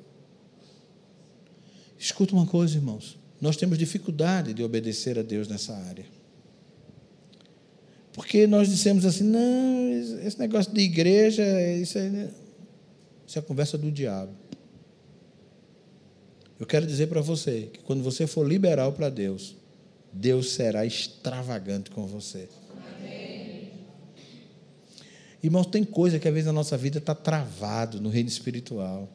[1.98, 3.18] Escuta uma coisa, irmãos.
[3.40, 6.06] Nós temos dificuldade de obedecer a Deus nessa área.
[8.14, 9.90] Porque nós dissemos assim, não,
[10.24, 11.42] esse negócio de igreja,
[11.72, 12.30] isso é,
[13.26, 14.32] isso é conversa do diabo.
[16.58, 19.56] Eu quero dizer para você que quando você for liberal para Deus,
[20.12, 22.48] Deus será extravagante com você.
[22.96, 23.72] Amém.
[25.42, 29.08] Irmãos, tem coisa que às vezes na nossa vida está travado no reino espiritual.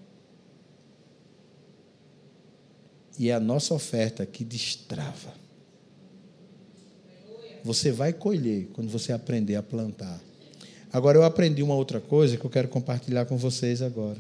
[3.18, 5.39] E é a nossa oferta que destrava.
[7.64, 10.22] Você vai colher quando você aprender a plantar.
[10.92, 14.18] Agora, eu aprendi uma outra coisa que eu quero compartilhar com vocês agora.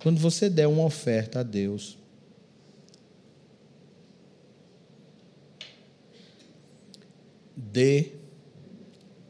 [0.00, 1.96] Quando você der uma oferta a Deus,
[7.56, 8.12] dê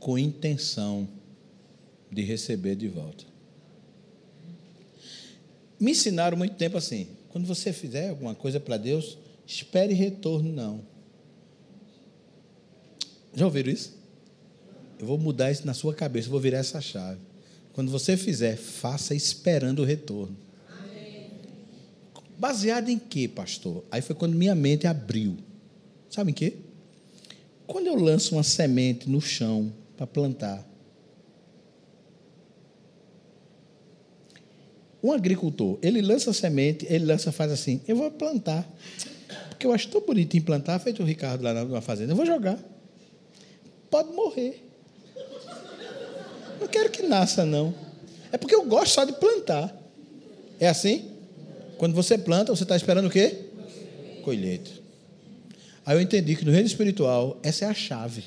[0.01, 1.07] com intenção
[2.11, 3.24] de receber de volta.
[5.78, 10.91] Me ensinaram muito tempo assim: quando você fizer alguma coisa para Deus, espere retorno, não.
[13.34, 13.96] Já ouviram isso?
[14.98, 17.20] Eu vou mudar isso na sua cabeça, vou virar essa chave.
[17.72, 20.36] Quando você fizer, faça esperando o retorno.
[22.38, 23.84] Baseado em quê, pastor?
[23.90, 25.36] Aí foi quando minha mente abriu.
[26.10, 26.56] Sabe em quê?
[27.66, 30.68] Quando eu lanço uma semente no chão para plantar,
[35.02, 38.68] um agricultor, ele lança a semente, ele lança, faz assim, eu vou plantar.
[39.48, 42.58] Porque eu acho tão bonito implantar, feito o Ricardo lá na fazenda, eu vou jogar
[43.93, 44.66] pode morrer.
[46.59, 47.74] Não quero que nasça, não.
[48.32, 49.70] É porque eu gosto só de plantar.
[50.59, 51.11] É assim?
[51.76, 53.51] Quando você planta, você está esperando o quê?
[54.24, 54.70] Colheita.
[55.84, 58.24] Aí eu entendi que no reino espiritual, essa é a chave.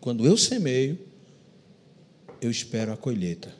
[0.00, 0.96] Quando eu semeio,
[2.40, 3.52] eu espero a colheita.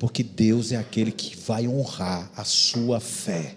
[0.00, 3.54] Porque Deus é aquele que vai honrar a sua fé.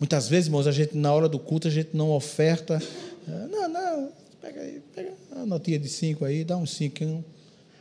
[0.00, 2.82] Muitas vezes, irmãos, a gente, na hora do culto, a gente não oferta
[3.26, 7.24] não, não, pega aí, pega uma notinha de cinco aí, dá um cinco.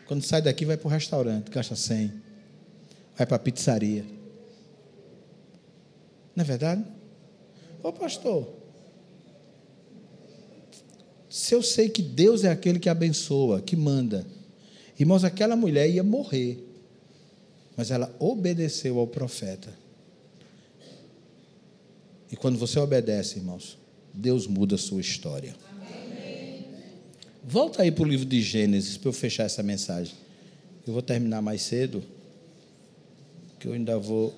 [0.08, 2.12] Quando sai daqui, vai para o restaurante, gasta cem.
[3.18, 4.06] Vai para a pizzaria.
[6.36, 6.84] Não é verdade?
[7.82, 8.48] Ô pastor,
[11.30, 14.26] Se eu sei que Deus é aquele que abençoa, que manda.
[14.98, 16.66] Irmãos, aquela mulher ia morrer,
[17.76, 19.78] mas ela obedeceu ao profeta.
[22.32, 23.78] E quando você obedece, irmãos,
[24.16, 25.56] Deus muda a sua história.
[25.70, 26.66] Amém.
[27.44, 30.14] Volta aí para o livro de Gênesis para eu fechar essa mensagem.
[30.88, 32.04] Eu vou terminar mais cedo,
[33.60, 34.34] que eu ainda vou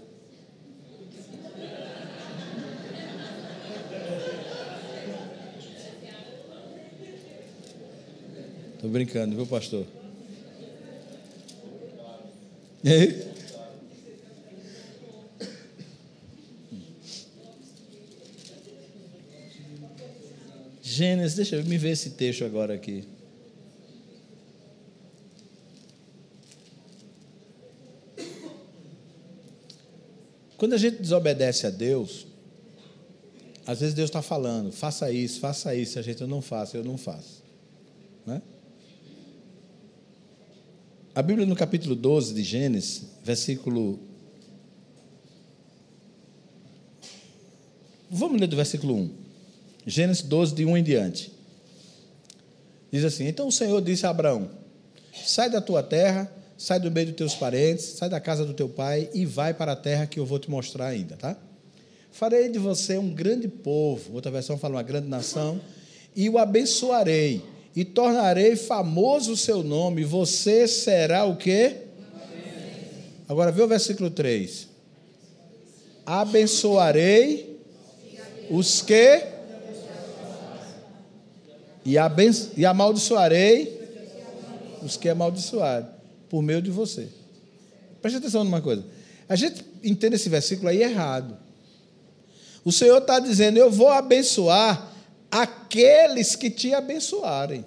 [8.77, 9.87] Estou brincando, viu, pastor?
[12.83, 13.36] E aí?
[20.97, 23.03] Gênesis, deixa eu me ver esse texto agora aqui.
[30.57, 32.25] Quando a gente desobedece a Deus,
[33.65, 36.97] às vezes Deus está falando, faça isso, faça isso, a gente não faça, eu não
[36.97, 37.43] faço.
[38.25, 38.41] Né?
[41.13, 43.99] A Bíblia no capítulo 12 de Gênesis, versículo.
[48.09, 49.26] Vamos ler do versículo 1.
[49.89, 51.31] Gênesis 12, de 1 em diante.
[52.91, 54.49] Diz assim: Então o Senhor disse a Abraão:
[55.13, 58.67] Sai da tua terra, sai do meio dos teus parentes, sai da casa do teu
[58.67, 61.37] pai e vai para a terra que eu vou te mostrar ainda, tá?
[62.11, 65.61] Farei de você um grande povo, outra versão fala uma grande nação,
[66.13, 67.41] e o abençoarei,
[67.73, 71.77] e tornarei famoso o seu nome, você será o quê?
[73.29, 74.67] Agora vê o versículo 3.
[76.05, 77.61] Abençoarei
[78.49, 79.36] os que
[81.87, 83.79] e, abenço, e amaldiçoarei
[84.83, 85.87] os que amaldiçoarem
[86.27, 87.07] por meio de você.
[88.01, 88.83] Preste atenção numa coisa.
[89.29, 91.37] A gente entende esse versículo aí errado.
[92.65, 94.91] O Senhor está dizendo: Eu vou abençoar
[95.31, 97.65] aqueles que te abençoarem.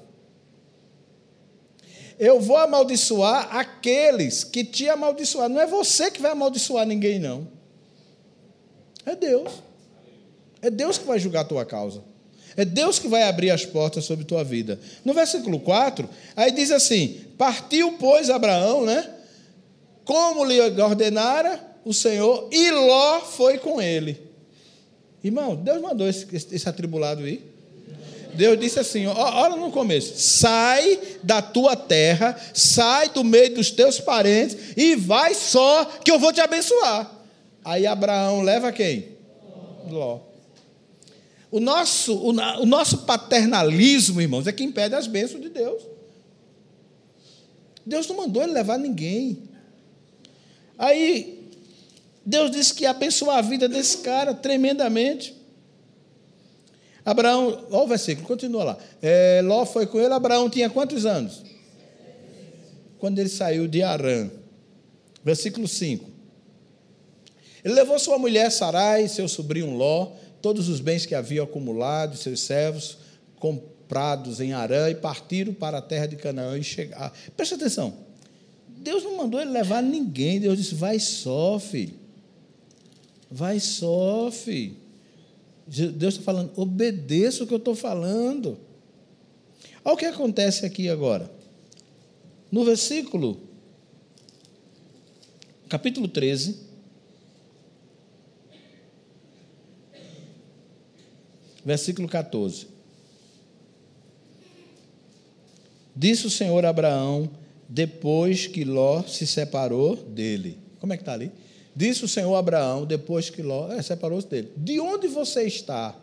[2.18, 5.57] Eu vou amaldiçoar aqueles que te amaldiçoarem.
[5.57, 7.49] Não é você que vai amaldiçoar ninguém, não.
[9.07, 9.62] É Deus.
[10.61, 12.10] É Deus que vai julgar a tua causa.
[12.57, 14.78] É Deus que vai abrir as portas sobre tua vida.
[15.05, 19.09] No versículo 4, aí diz assim: Partiu, pois, Abraão, né?
[20.05, 24.20] Como lhe ordenara o Senhor, e Ló foi com ele.
[25.22, 27.51] Irmão, Deus mandou esse, esse atribulado ir.
[28.34, 34.01] Deus disse assim: olha no começo, sai da tua terra, sai do meio dos teus
[34.01, 37.11] parentes e vai só que eu vou te abençoar.
[37.64, 39.09] Aí Abraão leva quem?
[39.90, 40.30] Ló.
[41.51, 45.82] O nosso, o, o nosso paternalismo, irmãos, é que impede as bênçãos de Deus.
[47.84, 49.42] Deus não mandou ele levar ninguém.
[50.78, 51.51] Aí
[52.24, 55.34] Deus disse que ia abençoar a vida desse cara tremendamente.
[57.05, 58.78] Abraão, olha o versículo, continua lá.
[59.03, 61.42] É, Ló foi com ele, Abraão tinha quantos anos?
[62.98, 64.30] Quando ele saiu de Arã.
[65.24, 66.09] Versículo 5.
[67.64, 72.41] Ele levou sua mulher Sarai, seu sobrinho Ló, todos os bens que havia acumulado, seus
[72.41, 72.99] servos,
[73.36, 77.12] comprados em Arã, e partiram para a terra de Canaã e chegaram.
[77.36, 77.95] Presta atenção.
[78.68, 80.41] Deus não mandou ele levar ninguém.
[80.41, 81.95] Deus disse: vai só, filho.
[83.30, 84.76] Vai só, filho.
[85.66, 88.59] Deus está falando, obedeça o que eu estou falando.
[89.84, 91.30] Olha o que acontece aqui agora.
[92.51, 93.41] No versículo,
[95.68, 96.70] capítulo 13,
[101.65, 102.67] versículo 14.
[105.95, 107.29] Disse o Senhor a Abraão,
[107.69, 110.59] depois que Ló se separou dele.
[110.81, 111.31] Como é que está ali?
[111.75, 115.95] Disse o Senhor a Abraão, depois que Ló é, separou-se dele: De onde você está?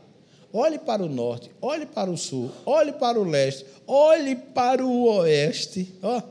[0.54, 5.04] Olhe para o norte, olhe para o sul, olhe para o leste, olhe para o
[5.18, 6.22] oeste, ó,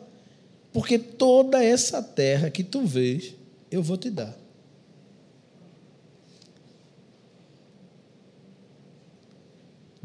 [0.72, 3.34] porque toda essa terra que tu vês,
[3.70, 4.34] eu vou te dar.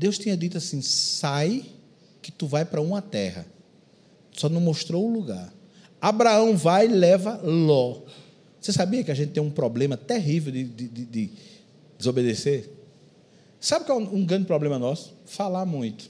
[0.02, 1.64] Deus tinha dito assim: sai,
[2.24, 3.46] que tu vai para uma terra.
[4.32, 5.54] Só não mostrou o lugar.
[6.02, 8.02] Abraão vai e leva Ló.
[8.60, 11.30] Você sabia que a gente tem um problema terrível de, de, de, de
[12.00, 12.68] desobedecer?
[13.60, 15.14] Sabe qual é um grande problema nosso?
[15.24, 16.10] Falar muito.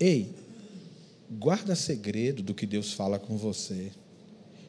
[0.00, 0.34] Ei,
[1.30, 3.90] guarda segredo do que Deus fala com você.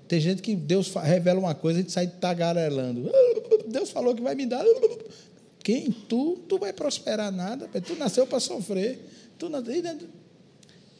[0.09, 3.09] Tem gente que Deus revela uma coisa e a gente sai tagarelando.
[3.67, 4.65] Deus falou que vai me dar.
[5.67, 5.91] Quem?
[5.91, 6.37] Tu?
[6.47, 7.67] Tu vai prosperar nada.
[7.81, 9.05] Tu nasceu para sofrer.
[9.37, 9.83] Tu nasceu...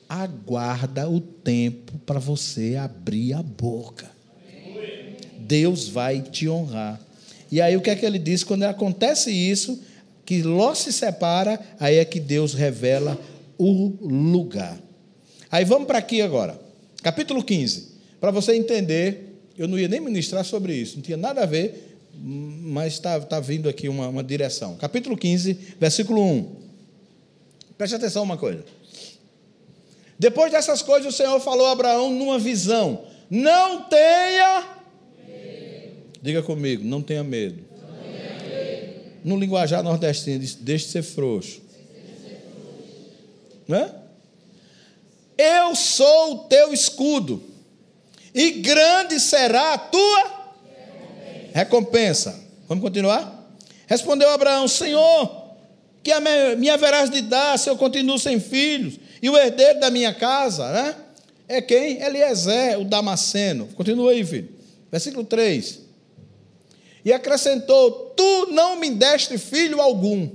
[0.10, 4.12] Aguarda o tempo para você abrir a boca.
[5.40, 7.00] Deus vai te honrar.
[7.50, 8.44] E aí o que é que ele diz?
[8.44, 9.82] Quando acontece isso,
[10.26, 13.18] que Ló se separa, aí é que Deus revela
[13.58, 14.78] o lugar.
[15.50, 16.60] Aí vamos para aqui agora.
[17.02, 17.88] Capítulo 15.
[18.20, 21.87] Para você entender, eu não ia nem ministrar sobre isso, não tinha nada a ver,
[22.20, 24.76] mas está tá vindo aqui uma, uma direção.
[24.76, 26.56] Capítulo 15, versículo 1.
[27.78, 28.66] Preste atenção uma coisa.
[30.18, 34.68] Depois dessas coisas, o Senhor falou a Abraão numa visão: Não tenha.
[35.28, 35.94] Medo.
[36.22, 37.64] Diga comigo, não tenha medo.
[37.72, 38.94] Não tenha medo.
[39.24, 41.62] No linguajar nordestino, deixe de ser frouxo.
[43.68, 43.94] Né?
[45.38, 47.44] Eu sou o teu escudo,
[48.34, 50.37] e grande será a tua
[51.58, 52.40] recompensa.
[52.68, 53.52] Vamos continuar?
[53.88, 55.56] Respondeu Abraão: Senhor,
[56.04, 56.12] que
[56.58, 59.00] me haverás de dar se eu continuo sem filhos?
[59.22, 60.96] E o herdeiro da minha casa, né?
[61.48, 62.02] É quem?
[62.02, 63.68] Eliezer, o Damasceno.
[63.76, 64.50] Continua aí, filho.
[64.92, 65.80] Versículo 3.
[67.04, 70.30] E acrescentou: Tu não me deste filho algum.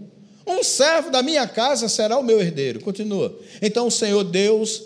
[0.44, 2.80] Um servo da minha casa será o meu herdeiro.
[2.80, 3.38] Continua.
[3.60, 4.82] Então o Senhor Deus,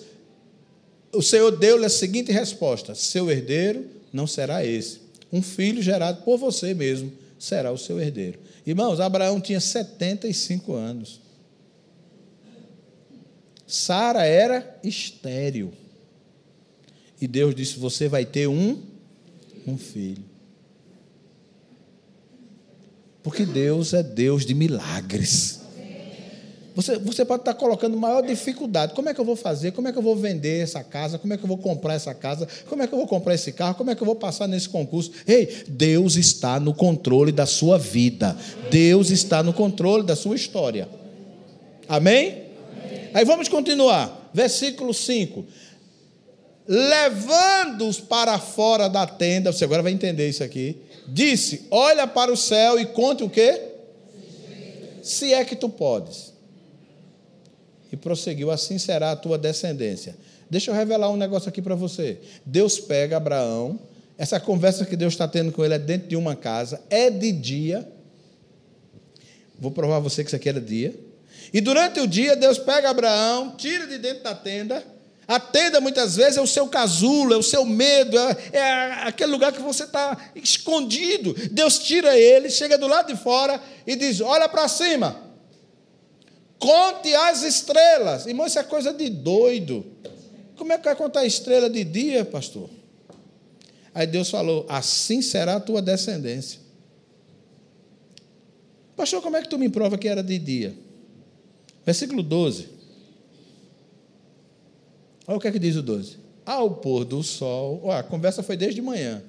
[1.14, 5.06] o Senhor deu-lhe a seguinte resposta: Seu herdeiro não será esse.
[5.37, 8.39] Um filho gerado por você mesmo será o seu herdeiro.
[8.66, 11.20] Irmãos, Abraão tinha 75 anos.
[13.66, 15.74] Sara era estéril.
[17.20, 18.82] E Deus disse: Você vai ter um,
[19.66, 20.24] um filho.
[23.22, 25.56] Porque Deus é Deus de milagres.
[26.77, 28.93] Você, você pode estar colocando maior dificuldade.
[28.93, 29.72] Como é que eu vou fazer?
[29.72, 31.18] Como é que eu vou vender essa casa?
[31.18, 32.47] Como é que eu vou comprar essa casa?
[32.68, 33.77] Como é que eu vou comprar esse carro?
[33.77, 35.11] Como é que eu vou passar nesse concurso?
[35.27, 38.37] Ei, Deus está no controle da sua vida.
[38.70, 40.87] Deus está no controle da sua história.
[41.89, 42.43] Amém?
[43.14, 44.31] Aí vamos continuar.
[44.35, 45.47] Versículo 5.
[46.68, 50.77] Levando-os para fora da tenda, você agora vai entender isso aqui.
[51.09, 53.62] Disse: Olha para o céu e conte o quê?
[55.01, 56.36] Se é que tu podes.
[57.97, 60.14] E prosseguiu: Assim será a tua descendência.
[60.51, 62.18] Deixa eu revelar um negócio aqui para você.
[62.44, 63.80] Deus pega Abraão,
[64.18, 67.32] essa conversa que Deus está tendo com ele é dentro de uma casa, é de
[67.32, 67.90] dia.
[69.59, 70.94] Vou provar a você que isso aqui era dia.
[71.55, 74.84] E durante o dia, Deus pega Abraão, tira de dentro da tenda.
[75.26, 79.32] A tenda, muitas vezes, é o seu casulo, é o seu medo, é, é aquele
[79.32, 81.34] lugar que você está escondido.
[81.51, 85.26] Deus tira ele, chega do lado de fora e diz: Olha para cima,
[86.59, 88.27] conte as estrelas.
[88.27, 89.85] Irmão, isso é coisa de doido.
[90.57, 92.71] Como é que vai contar a estrela de dia, pastor?
[93.95, 96.61] Aí Deus falou: Assim será a tua descendência.
[98.97, 100.75] Pastor, como é que tu me prova que era de dia?
[101.85, 102.69] Versículo 12.
[105.27, 106.19] Olha o que é que diz o 12.
[106.45, 109.23] Ao pôr do sol, olha, a conversa foi desde manhã.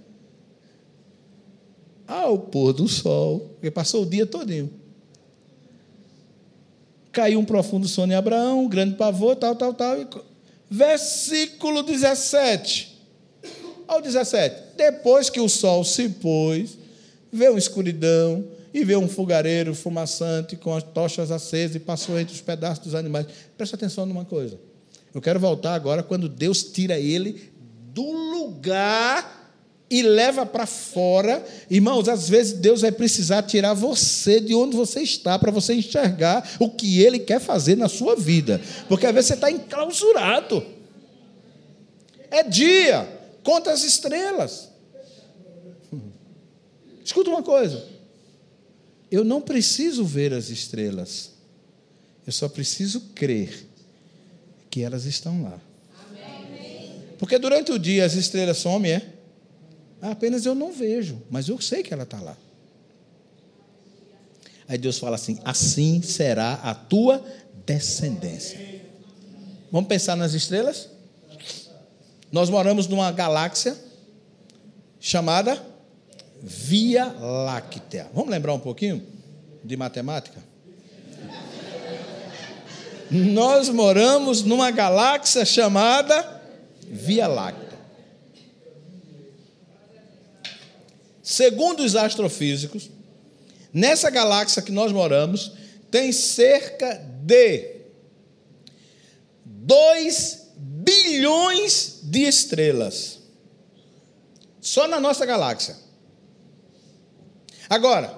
[2.08, 4.72] Ao pôr do sol, porque passou o dia todinho.
[7.18, 10.00] Caiu um profundo sono em Abraão, um grande pavor, tal, tal, tal.
[10.00, 10.08] E...
[10.70, 12.96] Versículo 17.
[13.88, 14.76] Ao 17.
[14.78, 16.78] Depois que o sol se pôs,
[17.34, 22.36] veio uma escuridão, e vê um fogareiro fumaçante com as tochas acesas e passou entre
[22.36, 23.26] os pedaços dos animais.
[23.58, 24.60] Presta atenção numa coisa.
[25.12, 27.52] Eu quero voltar agora quando Deus tira ele
[27.92, 29.37] do lugar
[29.90, 31.46] e leva para fora.
[31.70, 36.58] Irmãos, às vezes Deus vai precisar tirar você de onde você está para você enxergar
[36.60, 38.62] o que Ele quer fazer na sua vida.
[38.88, 40.66] Porque às vezes você está enclausurado.
[42.30, 43.08] É dia,
[43.44, 44.70] conta as estrelas.
[47.04, 47.86] Escuta uma coisa.
[49.10, 51.32] Eu não preciso ver as estrelas.
[52.26, 53.66] Eu só preciso crer
[54.70, 55.58] que elas estão lá.
[57.18, 59.17] Porque durante o dia as estrelas somem, é?
[60.02, 62.38] Apenas eu não vejo, mas eu sei que ela está lá.
[64.68, 67.24] Aí Deus fala assim: assim será a tua
[67.66, 68.60] descendência.
[69.72, 70.90] Vamos pensar nas estrelas?
[72.32, 73.76] Nós moramos numa galáxia
[75.00, 75.62] chamada
[76.42, 78.10] Via Láctea.
[78.14, 79.06] Vamos lembrar um pouquinho
[79.64, 80.40] de matemática?
[83.10, 86.42] Nós moramos numa galáxia chamada
[86.82, 87.67] Via Láctea.
[91.28, 92.90] Segundo os astrofísicos,
[93.74, 95.52] nessa galáxia que nós moramos,
[95.92, 97.82] tem cerca de
[99.44, 103.20] 2 bilhões de estrelas.
[104.62, 105.76] Só na nossa galáxia.
[107.70, 108.18] Agora,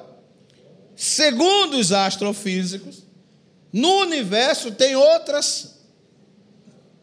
[0.96, 3.02] segundo os astrofísicos,
[3.74, 5.80] no universo tem outras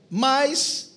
[0.09, 0.93] mais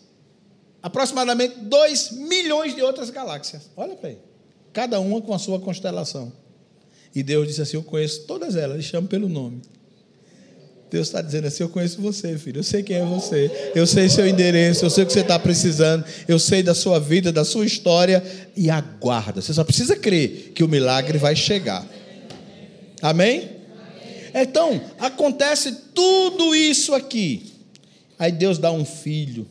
[0.84, 3.72] aproximadamente 2 milhões de outras galáxias.
[3.76, 4.29] Olha para aí.
[4.74, 6.32] Cada uma com a sua constelação.
[7.14, 9.62] E Deus disse assim: Eu conheço todas elas, ele chama pelo nome.
[10.90, 12.60] Deus está dizendo assim: Eu conheço você, filho.
[12.60, 13.72] Eu sei quem é você.
[13.76, 14.86] Eu sei seu endereço.
[14.86, 16.04] Eu sei o que você está precisando.
[16.28, 18.24] Eu sei da sua vida, da sua história.
[18.56, 19.42] E aguarda.
[19.42, 21.88] Você só precisa crer que o milagre vai chegar.
[23.02, 23.58] Amém?
[24.34, 27.54] Então, acontece tudo isso aqui.
[28.18, 29.48] Aí Deus dá um filho.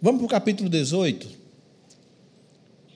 [0.00, 1.37] Vamos para o capítulo 18.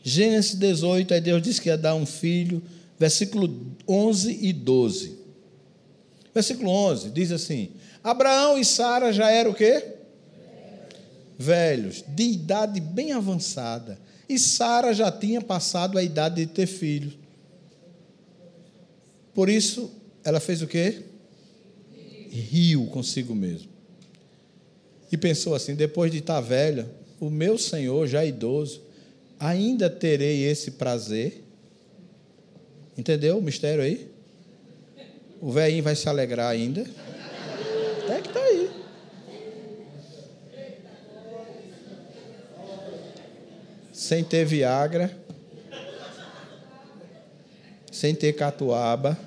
[0.02, 2.62] Gênesis 18, aí Deus disse que ia dar um filho.
[2.98, 5.18] Versículo 11 e 12.
[6.34, 7.70] Versículo 11 diz assim:
[8.02, 9.84] Abraão e Sara já eram o quê?
[11.38, 13.98] Velhos, de idade bem avançada.
[14.28, 17.12] E Sara já tinha passado a idade de ter filho.
[19.34, 19.90] Por isso,
[20.24, 21.02] ela fez o quê?
[22.30, 23.70] Riu consigo mesmo.
[25.10, 26.90] E pensou assim: depois de estar velha,
[27.20, 28.80] o meu senhor, já idoso,
[29.42, 31.42] ainda terei esse prazer.
[32.96, 34.08] Entendeu o mistério aí?
[35.40, 36.86] O velhinho vai se alegrar ainda.
[38.04, 38.70] Até que está aí.
[43.92, 45.10] Sem ter Viagra.
[47.90, 49.18] Sem ter catuaba.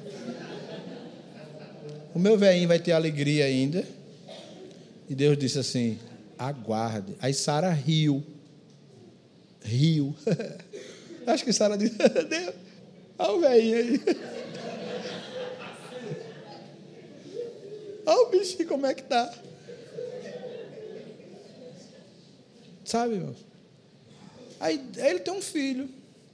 [2.14, 3.84] O meu velhinho vai ter alegria ainda.
[5.10, 6.00] E Deus disse assim:
[6.38, 7.18] aguarde.
[7.20, 8.24] Aí Sara riu.
[9.66, 10.16] Riu.
[11.26, 11.96] Acho que Sara disse:
[13.18, 14.02] olha o velhinho aí.
[18.08, 19.34] Olha o bichinho como é que tá.
[22.84, 23.36] Sabe, irmão?
[24.60, 25.90] Aí ele tem um filho.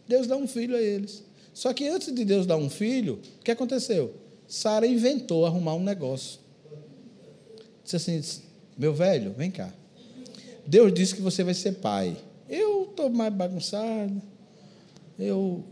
[0.05, 1.23] Deus dá um filho a eles.
[1.53, 4.13] Só que antes de Deus dar um filho, o que aconteceu?
[4.49, 6.41] Sara inventou arrumar um negócio.
[7.85, 8.21] Disse assim:
[8.77, 9.73] Meu velho, vem cá.
[10.67, 12.17] Deus disse que você vai ser pai.
[12.51, 14.21] Eu estou mais bagunçado.
[15.17, 15.63] Eu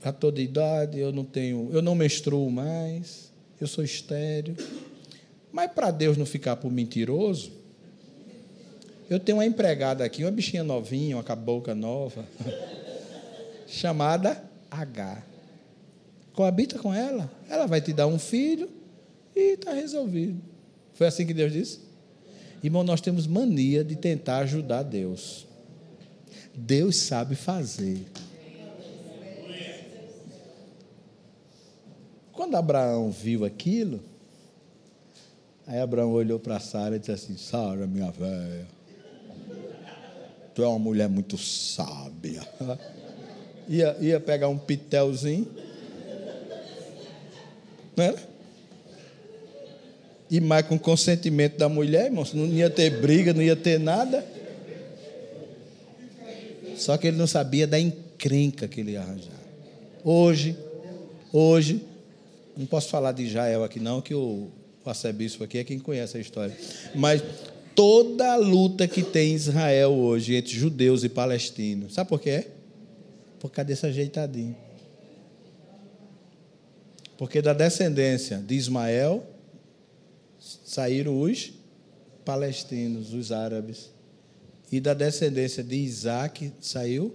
[0.00, 4.54] já estou de idade, eu não tenho, eu não menstruo mais, eu sou estéreo.
[5.50, 7.50] Mas para Deus não ficar por mentiroso,
[9.10, 12.24] eu tenho uma empregada aqui, uma bichinha novinha, uma cabocla nova,
[13.66, 15.22] chamada H.
[16.32, 18.68] Coabita com ela, ela vai te dar um filho
[19.34, 20.40] e está resolvido.
[20.92, 21.80] Foi assim que Deus disse?
[22.62, 25.46] Irmão, nós temos mania de tentar ajudar Deus.
[26.54, 28.04] Deus sabe fazer.
[32.32, 34.00] Quando Abraão viu aquilo,
[35.66, 38.66] Aí Abraão olhou para Sara e disse assim: Sara, minha velha,
[40.54, 42.42] tu é uma mulher muito sábia.
[43.66, 45.50] Ia, ia pegar um pitelzinho,
[47.96, 48.14] né?
[50.30, 54.22] E mais com consentimento da mulher, irmão, não ia ter briga, não ia ter nada.
[56.76, 59.32] Só que ele não sabia da encrenca que ele ia arranjar.
[60.02, 60.56] Hoje,
[61.32, 61.82] hoje,
[62.56, 64.50] não posso falar de Israel aqui não, que o
[64.84, 66.54] o arcebispo aqui é quem conhece a história.
[66.94, 67.22] Mas
[67.74, 72.46] toda a luta que tem em Israel hoje entre judeus e palestinos, sabe por quê?
[73.40, 74.54] Por causa desse ajeitadinho.
[77.16, 79.24] Porque da descendência de Ismael
[80.38, 81.52] saíram os
[82.24, 83.90] palestinos, os árabes.
[84.70, 87.14] E da descendência de Isaac saiu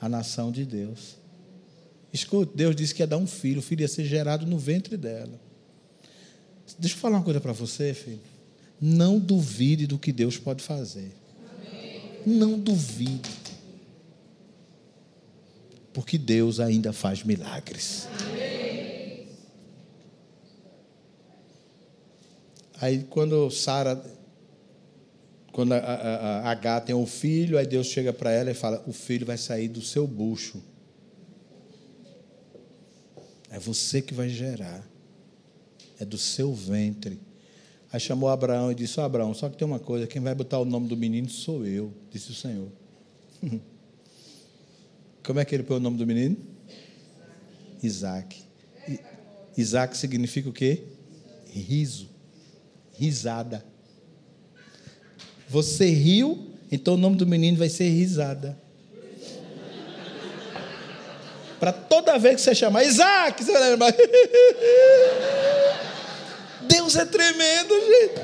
[0.00, 1.16] a nação de Deus.
[2.12, 4.96] Escute, Deus disse que ia dar um filho, o filho ia ser gerado no ventre
[4.96, 5.38] dela.
[6.78, 8.20] Deixa eu falar uma coisa para você, filho.
[8.80, 11.12] Não duvide do que Deus pode fazer.
[11.66, 12.02] Amém.
[12.24, 13.30] Não duvide.
[15.92, 18.06] Porque Deus ainda faz milagres.
[18.20, 19.26] Amém.
[22.80, 24.00] Aí quando Sara,
[25.58, 28.80] quando a, a, a H tem um filho, aí Deus chega para ela e fala:
[28.86, 30.62] O filho vai sair do seu bucho.
[33.50, 34.88] É você que vai gerar
[35.98, 37.18] é do seu ventre.
[37.92, 40.60] Aí chamou Abraão e disse: oh, Abraão, só que tem uma coisa: quem vai botar
[40.60, 42.70] o nome do menino sou eu, disse o Senhor.
[45.26, 46.36] Como é que ele põe o nome do menino?
[47.82, 48.44] Isaac.
[49.56, 50.84] Isaac significa o quê?
[51.48, 52.08] Riso.
[52.92, 53.66] Risada.
[55.48, 58.56] Você riu, então o nome do menino vai ser risada.
[61.58, 63.92] Para toda vez que você chamar Isaac, você vai lembrar.
[66.68, 68.20] Deus é tremendo, gente.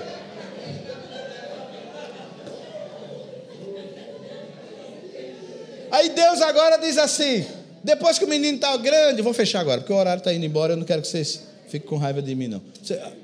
[5.91, 7.45] Aí Deus agora diz assim:
[7.83, 10.75] depois que o menino está grande, vou fechar agora, porque o horário está indo embora,
[10.75, 12.63] eu não quero que vocês fiquem com raiva de mim, não.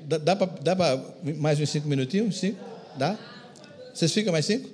[0.05, 0.99] Dá, dá para
[1.37, 2.39] mais uns cinco minutinhos?
[2.39, 2.59] Cinco?
[2.95, 3.17] Dá?
[3.93, 4.69] Vocês ficam mais cinco?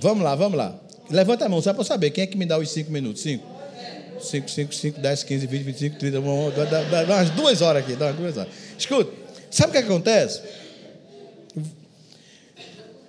[0.00, 0.78] Vamos lá, vamos lá.
[1.10, 3.22] Levanta a mão, só para saber quem é que me dá os cinco minutos.
[3.22, 3.54] Cinco.
[4.20, 6.20] 5, 5, 5, 10, 15, 20, 25, 30,
[6.56, 8.52] dá, dá, dá, umas duas horas aqui, dá umas duas horas.
[8.78, 9.12] Escuta,
[9.50, 10.40] sabe o que acontece?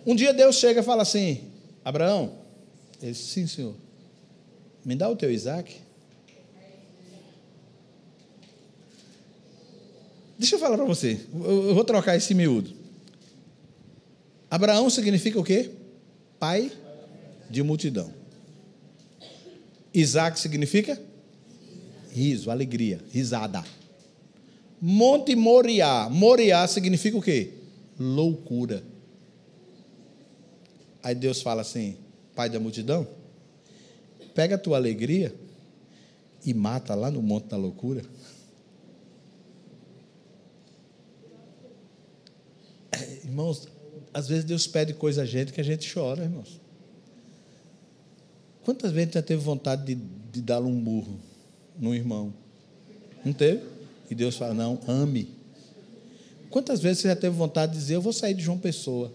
[0.05, 1.41] Um dia Deus chega e fala assim:
[1.83, 2.33] Abraão,
[3.01, 3.75] ele disse, sim, senhor,
[4.83, 5.73] me dá o teu Isaac.
[10.37, 12.84] Deixa eu falar para você, eu vou trocar esse miúdo.
[14.49, 15.71] Abraão significa o quê?
[16.39, 16.71] Pai
[17.49, 18.11] de multidão.
[19.93, 21.01] Isaac significa
[22.11, 23.63] riso, alegria, risada.
[24.81, 26.09] Monte Moriá.
[26.09, 27.51] Moriá significa o quê?
[27.99, 28.83] Loucura.
[31.01, 31.97] Aí Deus fala assim:
[32.35, 33.07] Pai da multidão,
[34.33, 35.35] pega a tua alegria
[36.45, 38.03] e mata lá no Monte da Loucura.
[43.23, 43.67] Irmãos,
[44.15, 46.61] às vezes Deus pede coisa a gente que a gente chora, irmãos.
[48.63, 50.01] Quantas vezes já teve vontade de,
[50.31, 51.19] de dar um burro
[51.77, 52.33] num irmão?
[53.25, 53.61] Não teve?
[54.09, 55.35] E Deus fala: não, ame.
[56.49, 59.11] Quantas vezes você já teve vontade de dizer: eu vou sair de João Pessoa?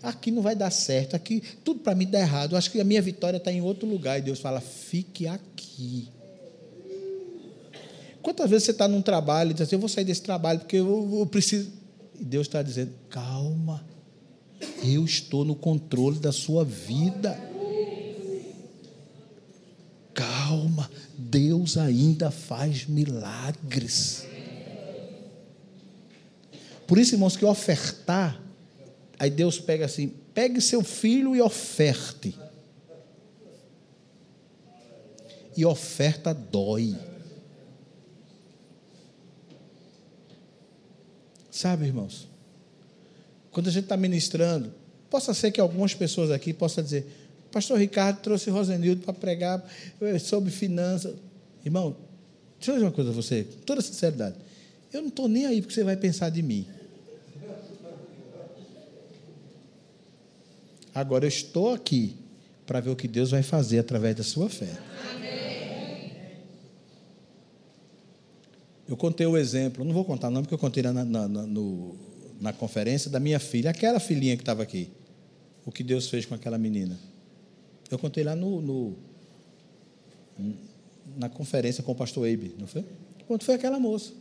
[0.00, 2.52] Aqui não vai dar certo, aqui tudo para mim dá errado.
[2.52, 4.20] Eu acho que a minha vitória está em outro lugar.
[4.20, 6.08] E Deus fala: fique aqui.
[8.22, 10.76] Quantas vezes você está num trabalho e diz assim: eu vou sair desse trabalho porque
[10.76, 11.72] eu, eu preciso.
[12.20, 13.84] E Deus está dizendo: calma,
[14.82, 17.38] eu estou no controle da sua vida.
[20.12, 24.26] Calma, Deus ainda faz milagres.
[26.86, 28.40] Por isso, irmãos, que ofertar,
[29.18, 32.38] aí Deus pega assim: pegue seu filho e oferte.
[35.56, 36.96] E oferta dói.
[41.50, 42.33] Sabe, irmãos?
[43.54, 44.74] Quando a gente está ministrando,
[45.08, 47.06] possa ser que algumas pessoas aqui possam dizer:
[47.52, 49.64] Pastor Ricardo trouxe Rosenildo para pregar
[50.00, 51.14] eh, sobre finanças.
[51.64, 51.96] Irmão,
[52.58, 54.34] deixa eu dizer uma coisa a você, com toda sinceridade.
[54.92, 56.66] Eu não estou nem aí porque você vai pensar de mim.
[60.92, 62.16] Agora eu estou aqui
[62.66, 64.76] para ver o que Deus vai fazer através da sua fé.
[68.88, 71.96] Eu contei o exemplo, não vou contar não, porque eu contei na, na, na, no,
[72.44, 74.90] na conferência da minha filha, aquela filhinha que estava aqui.
[75.64, 77.00] O que Deus fez com aquela menina.
[77.90, 78.96] Eu contei lá no, no
[81.16, 82.84] na conferência com o pastor Eibe, não foi?
[83.26, 84.12] Quando foi aquela moça.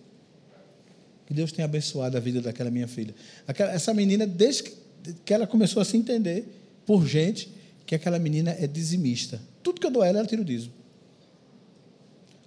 [1.26, 3.14] Que Deus tenha abençoado a vida daquela minha filha.
[3.45, 4.74] Aquela, essa menina, desde que,
[5.26, 6.48] que ela começou a se entender
[6.86, 7.50] por gente,
[7.86, 9.41] que aquela menina é dizimista.
[9.62, 10.72] Tudo que eu dou a ela, ela tira o dízimo.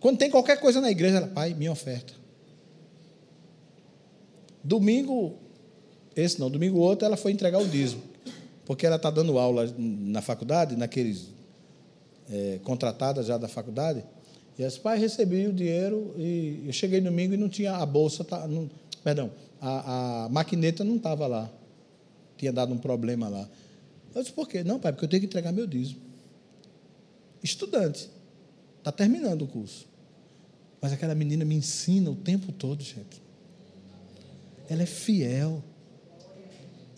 [0.01, 2.15] Quando tem qualquer coisa na igreja, ela, pai, minha oferta.
[4.65, 5.45] Domingo,
[6.17, 8.03] esse não, domingo outro, ela foi entregar o dízimo
[8.67, 11.29] porque ela está dando aula na faculdade, naqueles
[12.29, 14.05] é, contratadas já da faculdade.
[14.59, 18.25] E as pais recebi o dinheiro e eu cheguei domingo e não tinha a bolsa,
[18.25, 18.69] tá, não,
[19.05, 19.31] perdão,
[19.61, 21.49] a, a maquineta não estava lá.
[22.37, 23.49] Tinha dado um problema lá.
[24.15, 24.65] Eu disse, por quê?
[24.65, 26.01] Não, pai, porque eu tenho que entregar meu dízimo.
[27.43, 28.11] Estudante.
[28.79, 29.87] Está terminando o curso.
[30.81, 33.23] Mas aquela menina me ensina o tempo todo, gente.
[34.69, 35.63] Ela é fiel.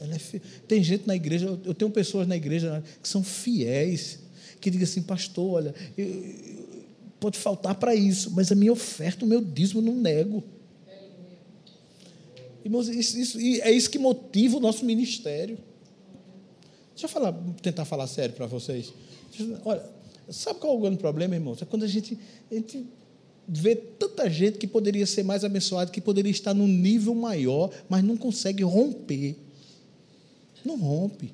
[0.01, 0.41] É fi...
[0.67, 4.21] Tem gente na igreja, eu tenho pessoas na igreja que são fiéis,
[4.61, 6.85] que digam assim, pastor, olha, eu, eu,
[7.19, 10.43] pode faltar para isso, mas a minha oferta, o meu dízimo, não nego.
[12.65, 15.59] Irmãos, isso, isso, é isso que motiva o nosso ministério.
[16.91, 18.93] Deixa eu falar, tentar falar sério para vocês.
[19.65, 19.83] Olha,
[20.29, 21.63] sabe qual é o grande problema, irmãos?
[21.63, 22.19] É quando a gente,
[22.51, 22.87] a gente
[23.49, 28.05] vê tanta gente que poderia ser mais abençoada, que poderia estar num nível maior, mas
[28.05, 29.37] não consegue romper.
[30.69, 31.33] Não rompe.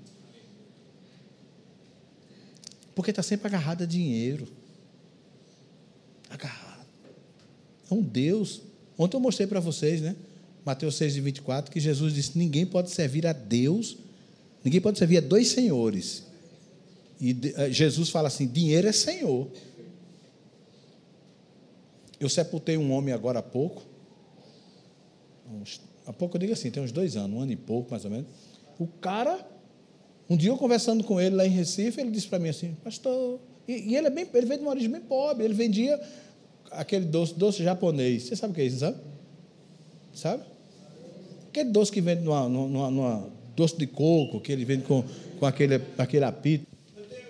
[2.94, 4.46] Porque está sempre agarrado a dinheiro.
[6.30, 6.86] Agarrado.
[7.90, 8.62] É um Deus.
[8.96, 10.14] Ontem eu mostrei para vocês, né?
[10.64, 13.96] Mateus 6, 24, que Jesus disse: ninguém pode servir a Deus,
[14.62, 16.22] ninguém pode servir a dois senhores.
[17.20, 19.48] E eh, Jesus fala assim: dinheiro é senhor.
[22.20, 23.82] Eu sepultei um homem agora há pouco.
[26.06, 28.10] Há pouco eu digo assim, tem uns dois anos, um ano e pouco mais ou
[28.10, 28.26] menos
[28.78, 29.38] o cara,
[30.28, 33.40] um dia eu conversando com ele lá em Recife, ele disse para mim assim, pastor,
[33.66, 36.00] e, e, ele, é bem, ele veio de uma origem bem pobre, ele vendia
[36.70, 38.24] aquele doce, doce japonês.
[38.24, 38.98] Você sabe o que é isso, sabe?
[40.12, 40.42] Sabe?
[41.48, 45.04] Aquele doce que vende numa, numa, numa doce de coco, que ele vende com,
[45.38, 46.66] com aquele, aquele apito.
[46.96, 47.26] Eu tenho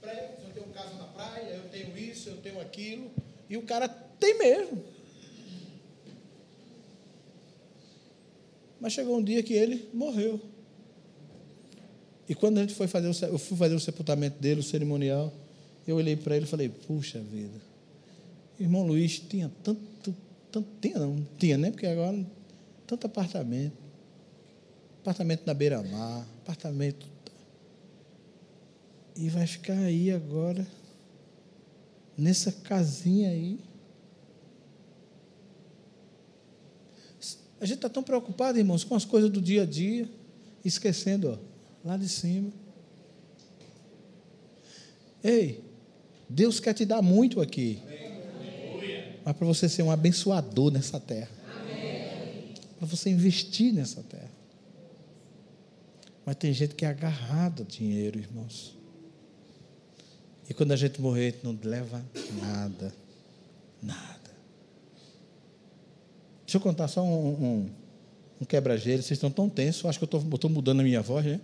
[0.00, 3.10] prédios, eu tenho casa na praia, eu tenho isso, eu tenho aquilo.
[3.48, 4.84] E o cara tem mesmo.
[8.80, 10.40] Mas chegou um dia que ele morreu.
[12.28, 15.32] E quando a gente foi fazer, o, eu fui fazer o sepultamento dele, o cerimonial,
[15.86, 17.60] eu olhei para ele e falei: Puxa vida,
[18.58, 20.14] Irmão Luiz tinha tanto,
[20.50, 21.70] tanto tinha não, tinha, né?
[21.70, 22.24] Porque agora
[22.86, 23.76] tanto apartamento.
[25.02, 27.06] Apartamento na beira-mar, apartamento.
[29.16, 30.66] E vai ficar aí agora,
[32.16, 33.58] nessa casinha aí.
[37.60, 40.08] A gente está tão preocupado, irmãos, com as coisas do dia a dia,
[40.64, 41.55] esquecendo, ó,
[41.86, 42.50] lá de cima.
[45.22, 45.64] Ei,
[46.28, 47.80] Deus quer te dar muito aqui.
[49.24, 51.30] Mas para você ser um abençoador nessa terra.
[52.78, 54.30] Para você investir nessa terra.
[56.24, 58.76] Mas tem gente que é agarrado a dinheiro, irmãos.
[60.48, 62.04] E quando a gente morrer, não leva
[62.40, 62.92] nada.
[63.82, 64.30] Nada.
[66.44, 67.70] Deixa eu contar só um, um,
[68.40, 69.02] um quebra-gelo.
[69.02, 71.40] Vocês estão tão tensos, acho que eu estou mudando a minha voz, né?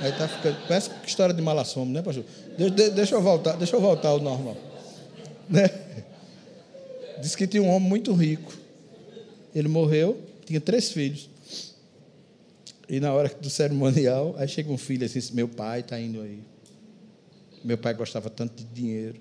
[0.00, 0.56] Aí tá ficando.
[0.66, 2.24] Parece história de malassomo, né, pastor?
[2.56, 4.56] Deixa, deixa, eu voltar, deixa eu voltar ao normal.
[5.48, 5.68] Né?
[7.20, 8.52] Diz que tinha um homem muito rico.
[9.54, 11.28] Ele morreu, tinha três filhos.
[12.88, 16.40] E na hora do cerimonial, aí chega um filho assim, meu pai está indo aí.
[17.64, 19.20] Meu pai gostava tanto de dinheiro.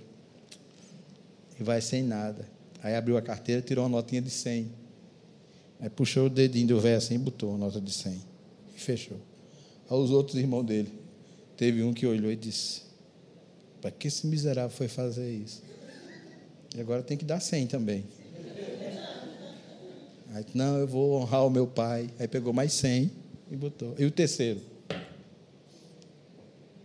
[1.60, 2.48] E vai sem nada.
[2.82, 4.81] Aí abriu a carteira, tirou uma notinha de 100.
[5.82, 8.22] Aí puxou o dedinho do velho assim e botou a nota de 100.
[8.76, 9.18] E fechou.
[9.90, 10.94] Aos outros irmãos dele.
[11.58, 12.84] Teve um que olhou e disse:
[13.82, 15.64] Para que esse miserável foi fazer isso?
[16.76, 18.06] E agora tem que dar 100 também.
[20.34, 22.10] Aí, não, eu vou honrar o meu pai.
[22.18, 23.12] Aí pegou mais 100
[23.52, 23.94] e botou.
[23.99, 24.62] E o terceiro?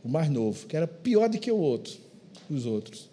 [0.02, 1.97] O mais novo, que era pior do que o outro,
[2.51, 3.09] os outros.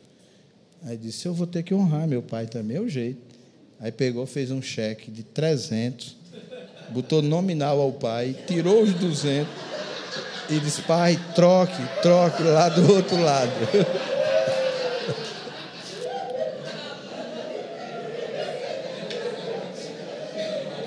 [0.81, 3.32] Aí disse: Eu vou ter que honrar meu pai também, é o jeito.
[3.83, 6.15] Aí pegou, fez um cheque de 300,
[6.87, 9.45] botou nominal ao pai, tirou os 200
[10.49, 13.51] e disse: Pai, troque, troque lá do outro lado.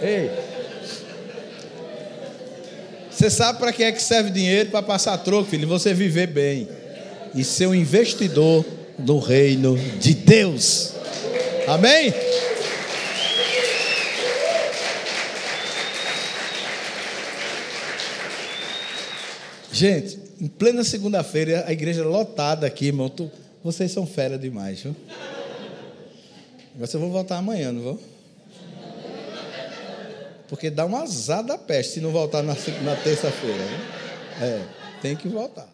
[0.00, 0.30] Ei,
[3.10, 4.70] você sabe para que é que serve dinheiro?
[4.70, 6.66] Para passar troco, filho, você viver bem
[7.34, 8.64] e ser um investidor
[8.98, 10.94] no reino de Deus.
[11.66, 12.14] Amém?
[19.76, 23.10] Gente, em plena segunda-feira, a igreja lotada aqui, irmão.
[23.10, 23.30] Tu,
[23.62, 24.96] vocês são fera demais, viu?
[26.74, 28.00] Agora eu vou voltar amanhã, não vou?
[30.48, 33.58] Porque dá um azar da peste se não voltar na, na terça-feira.
[33.58, 33.80] Né?
[34.40, 34.62] É,
[35.02, 35.68] tem que voltar.